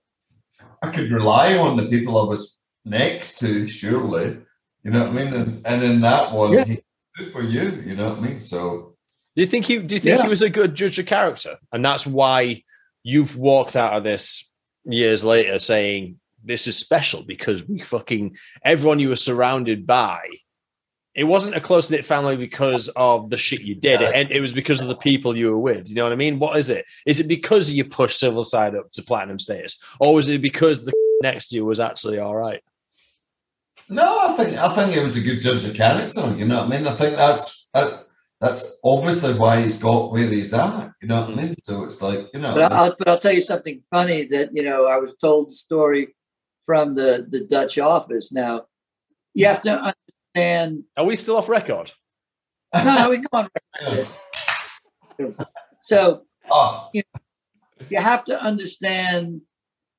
[0.83, 4.39] I could rely on the people I was next to, surely.
[4.85, 5.35] You know what I mean?
[5.35, 6.65] And, and in that one, Yeah.
[6.65, 6.81] he
[7.17, 7.83] good for you.
[7.85, 8.41] You know what I mean?
[8.41, 8.95] So
[9.37, 9.79] Do you think he?
[9.79, 10.23] Do you think Yeah.
[10.25, 12.63] he was a good judge of character, and that's why
[13.03, 14.51] you've walked out of this
[14.85, 20.29] years later saying this is special because we fucking everyone you were surrounded by.
[21.15, 24.13] It wasn't a close knit family because of the shit you did, Yeah.
[24.15, 25.89] and it was because of the people you were with.
[25.89, 26.39] You know what I mean?
[26.39, 26.85] What is it?
[27.07, 30.85] Is it because you pushed Civil Side up to platinum status, or was it because
[30.85, 30.93] the
[31.23, 32.63] next to you was actually all right?
[33.89, 36.33] no, I think I think it was a good judge of character.
[36.37, 36.87] You know what I mean?
[36.87, 38.08] I think that's that's
[38.41, 40.93] that's obviously why he's got where he's at.
[41.03, 41.39] You know what I hmm.
[41.39, 41.55] mean?
[41.65, 44.63] So it's like you know, But I'll, but I'll tell you something funny that, you
[44.63, 46.15] know, I was told the story
[46.67, 48.33] from the, the Dutch office.
[48.33, 48.67] Now,
[49.35, 49.93] you have to
[50.37, 50.85] understand.
[50.97, 51.93] Are we still off record?
[52.75, 54.25] No, no, we can go on record this.
[55.83, 57.03] So oh, you
[57.97, 59.41] have to understand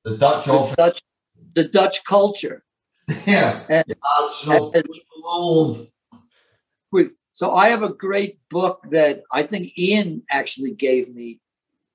[0.04, 1.02] the Dutch the office, Dutch,
[1.54, 2.64] the Dutch culture.
[3.26, 4.86] yeah, And- national and-
[5.22, 5.88] gold.
[7.40, 11.40] So I have a great book that I think Ian actually gave me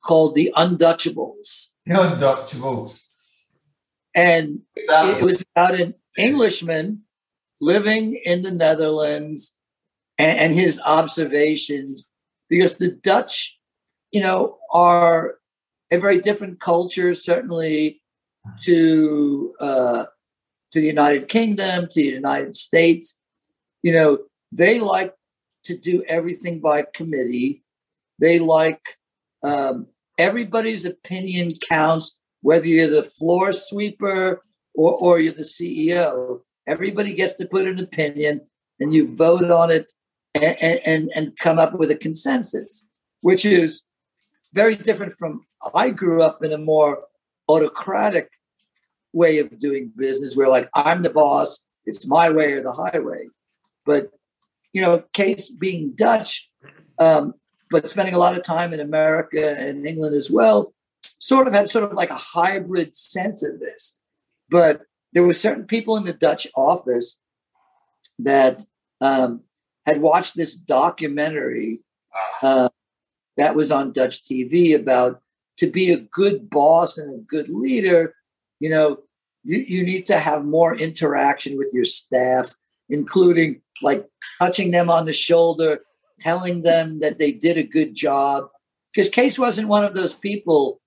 [0.04, 1.68] called The Undutchables.
[1.88, 3.10] Untouchables.
[4.16, 7.04] And it was about an Englishman
[7.62, 9.56] living in the Netherlands
[10.18, 12.10] and, and his observations,
[12.50, 13.60] because the Dutch,
[14.12, 15.36] you know, are
[15.92, 18.02] a very different culture, certainly
[18.64, 20.06] to uh,
[20.72, 23.16] to the United Kingdom, to the United States.
[23.84, 24.18] You know,
[24.52, 25.14] they like
[25.66, 27.64] to do everything by committee.
[28.20, 28.98] They like
[29.44, 29.88] um,
[30.18, 34.44] everybody's opinion counts, whether you're the floor sweeper
[34.74, 36.42] or, or you're the CEO.
[36.68, 38.42] Everybody gets to put an opinion
[38.80, 39.92] and you vote on it
[40.34, 42.86] and, and, and come up with a consensus,
[43.22, 43.84] which is
[44.54, 47.04] very different from I grew up in a more
[47.50, 48.30] autocratic
[49.14, 53.28] way of doing business where like I'm the boss, it's my way or the highway.
[53.86, 54.12] But
[54.76, 56.50] you know, Cees being Dutch,
[57.00, 57.34] um,
[57.72, 60.74] but spending a lot of time in America and England as well,
[61.18, 63.98] sort of had sort of like a hybrid sense of this.
[64.50, 64.82] But
[65.14, 67.18] there were certain people in the Dutch office
[68.20, 68.64] that
[69.00, 69.44] um,
[69.86, 71.80] had watched this documentary
[72.44, 72.68] uh,
[73.38, 75.22] that was on Dutch TV about
[75.60, 78.14] to be a good boss and a good leader,
[78.60, 78.98] you know,
[79.46, 82.54] you, you need to have more interaction with your staff,
[82.90, 84.06] including like
[84.40, 85.80] touching them on the shoulder,
[86.20, 88.46] telling them that they did a good job.
[88.94, 90.82] Because Cees wasn't one of those people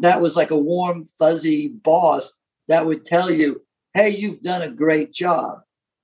[0.00, 2.32] that was like a warm, fuzzy boss
[2.68, 3.62] that would tell you,
[3.94, 5.58] hey, you've done a great job.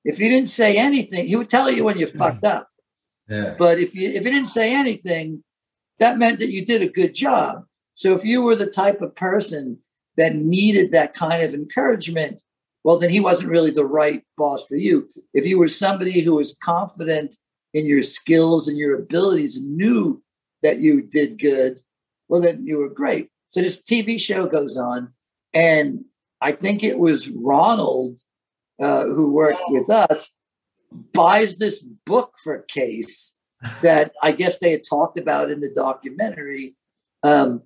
[0.05, 2.59] If you didn't say anything, he would tell you when you fucked mm-hmm.
[2.59, 2.69] up.
[3.29, 3.55] Yeah.
[3.59, 5.43] But if you if you didn't say anything,
[5.99, 7.65] that meant that you did a good job.
[7.95, 9.79] So if you were the type of person
[10.17, 12.41] that needed that kind of encouragement,
[12.87, 15.09] well, then he wasn't really the right boss for you.
[15.35, 17.35] If you were somebody who was confident
[17.75, 20.23] in your skills and your abilities, knew
[20.63, 21.81] that you did good,
[22.29, 23.29] well, then you were great.
[23.51, 25.13] So this TV show goes on,
[25.53, 26.05] and
[26.41, 28.21] I think it was Ronald
[28.81, 30.31] uh, who worked with us
[31.13, 33.35] buys this book for Cees
[33.83, 36.77] that I guess they had talked about in the documentary
[37.25, 37.63] um,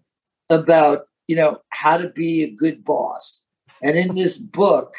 [0.48, 3.44] about you know how to be a good boss.
[3.82, 4.94] And in this book,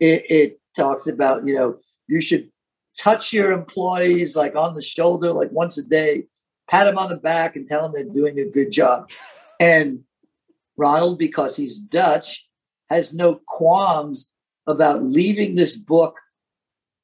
[0.00, 2.50] it, it talks about you know you should
[2.98, 6.24] touch your employees like on the shoulder like once a day,
[6.68, 9.10] pat them on the back, and tell them they're doing a good job.
[9.60, 10.04] And
[10.76, 12.46] Ronald, because he's Dutch,
[12.90, 14.30] has no qualms
[14.66, 16.16] about leaving this book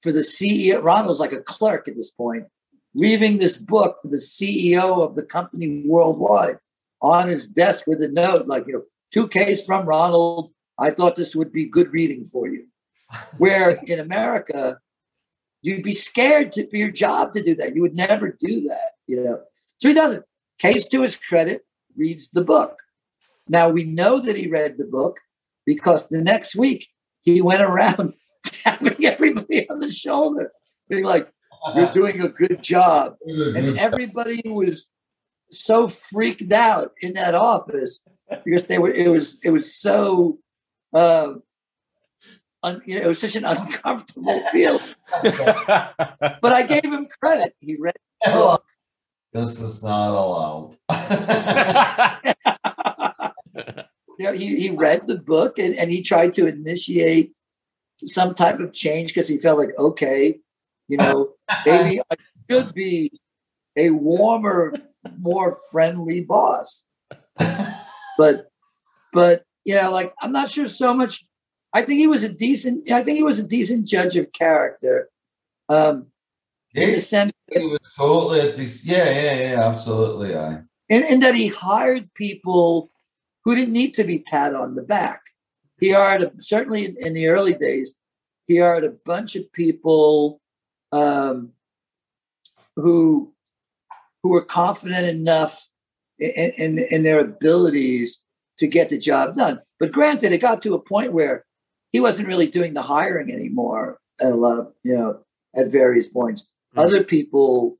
[0.00, 0.82] for the CEO.
[0.82, 2.44] Ronald's like a clerk at this point,
[2.94, 6.58] leaving this book for the CEO of the company worldwide
[7.02, 8.82] on his desk with a note like, you know,
[9.12, 10.52] two Ks from Ronald.
[10.78, 12.66] I thought this would be good reading for you.
[13.38, 14.78] Where in America,
[15.62, 17.74] you'd be scared to, for your job to do that.
[17.74, 19.40] You would never do that, you know.
[19.78, 20.24] So he doesn't.
[20.60, 21.62] Cees to his credit,
[21.96, 22.76] reads the book.
[23.48, 25.18] Now we know that he read the book
[25.64, 26.88] because the next week
[27.22, 30.52] he went around tapping everybody on the shoulder,
[30.88, 31.30] being like,
[31.74, 33.16] You're doing a good job.
[33.24, 34.86] And everybody was
[35.50, 38.02] so freaked out in that office
[38.44, 40.38] because they were it was it was so
[40.94, 41.34] uh
[42.62, 44.80] un, you know, it was such an uncomfortable feel.
[45.22, 47.54] But I gave him credit.
[47.60, 48.64] He read the book
[49.32, 50.76] This is not allowed.
[54.18, 57.32] you know, he, he read the book and, and he tried to initiate
[58.04, 60.38] some type of change because he felt like, okay,
[60.88, 61.34] you know,
[61.64, 62.16] maybe I
[62.50, 63.12] should be
[63.76, 64.74] a warmer,
[65.18, 66.86] more friendly boss.
[68.18, 68.50] But,
[69.14, 71.24] but, you know, like, I'm not sure so much.
[71.72, 75.08] I think he was a decent, I think he was a decent judge of character.
[75.68, 76.06] Um,
[76.74, 78.40] in the Yes, sense he was totally.
[78.40, 80.34] a dec- Yeah, yeah, yeah, absolutely.
[80.36, 80.62] Aye.
[80.88, 82.90] in, in that he hired people
[83.44, 85.20] who didn't need to be pat on the back.
[85.78, 87.94] He hired a, certainly in, in the early days.
[88.46, 90.40] He hired a bunch of people
[90.92, 91.52] um,
[92.76, 93.32] who
[94.22, 95.68] who were confident enough
[96.18, 98.18] in, in, in their abilities
[98.58, 99.60] to get the job done.
[99.78, 101.46] But granted, it got to a point where
[101.90, 103.98] he wasn't really doing the hiring anymore.
[104.20, 105.20] At a lot of you know
[105.56, 106.84] at various points, Mm.
[106.84, 107.78] other people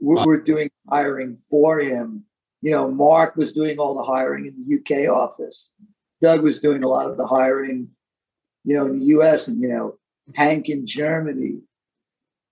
[0.00, 2.24] were, were doing hiring for him
[2.64, 5.68] you know, Mark was doing all the hiring in the UK office.
[6.22, 7.90] Doug was doing a lot of the hiring,
[8.64, 9.98] you know, in the US and, you know,
[10.34, 11.58] Hank in Germany,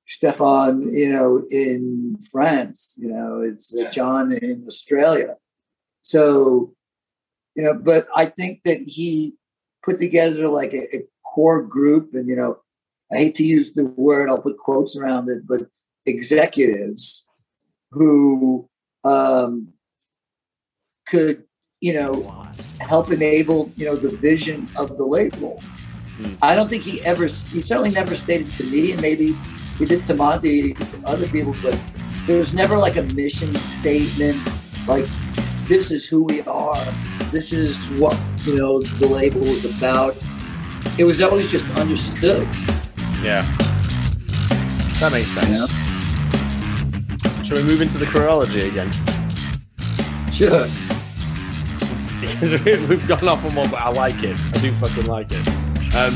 [0.06, 3.90] Stefan, you know, in France, you know, it's uh.
[3.90, 5.36] John in Australia.
[6.02, 6.74] So,
[7.56, 9.36] you know, but I think that he
[9.84, 12.58] put together like a, a core group and, you know,
[13.12, 15.66] I hate to use the word, I'll put quotes around it, but
[16.06, 17.24] executives
[17.90, 18.68] who,
[19.04, 19.72] um,
[21.06, 21.44] could
[21.80, 22.44] you know
[22.80, 25.62] help enable you know the vision of the label
[26.18, 26.34] Hmm.
[26.42, 29.34] i don't think he ever he certainly never stated to me and maybe
[29.78, 30.76] he did to Monte
[31.06, 31.78] other people but
[32.26, 34.38] there was never like a mission statement
[34.86, 35.06] like
[35.64, 36.84] this is who we are
[37.30, 40.14] this is what you know the label was about
[40.98, 42.46] it was always just understood
[43.22, 43.42] Yeah.
[45.00, 45.68] That makes sense.
[47.46, 48.92] Shall we move into the chronology again?
[50.32, 50.66] sure
[52.20, 54.38] Because we- we've gone off on one, but I like it.
[54.38, 55.46] I do fucking like it.
[55.96, 56.14] Um,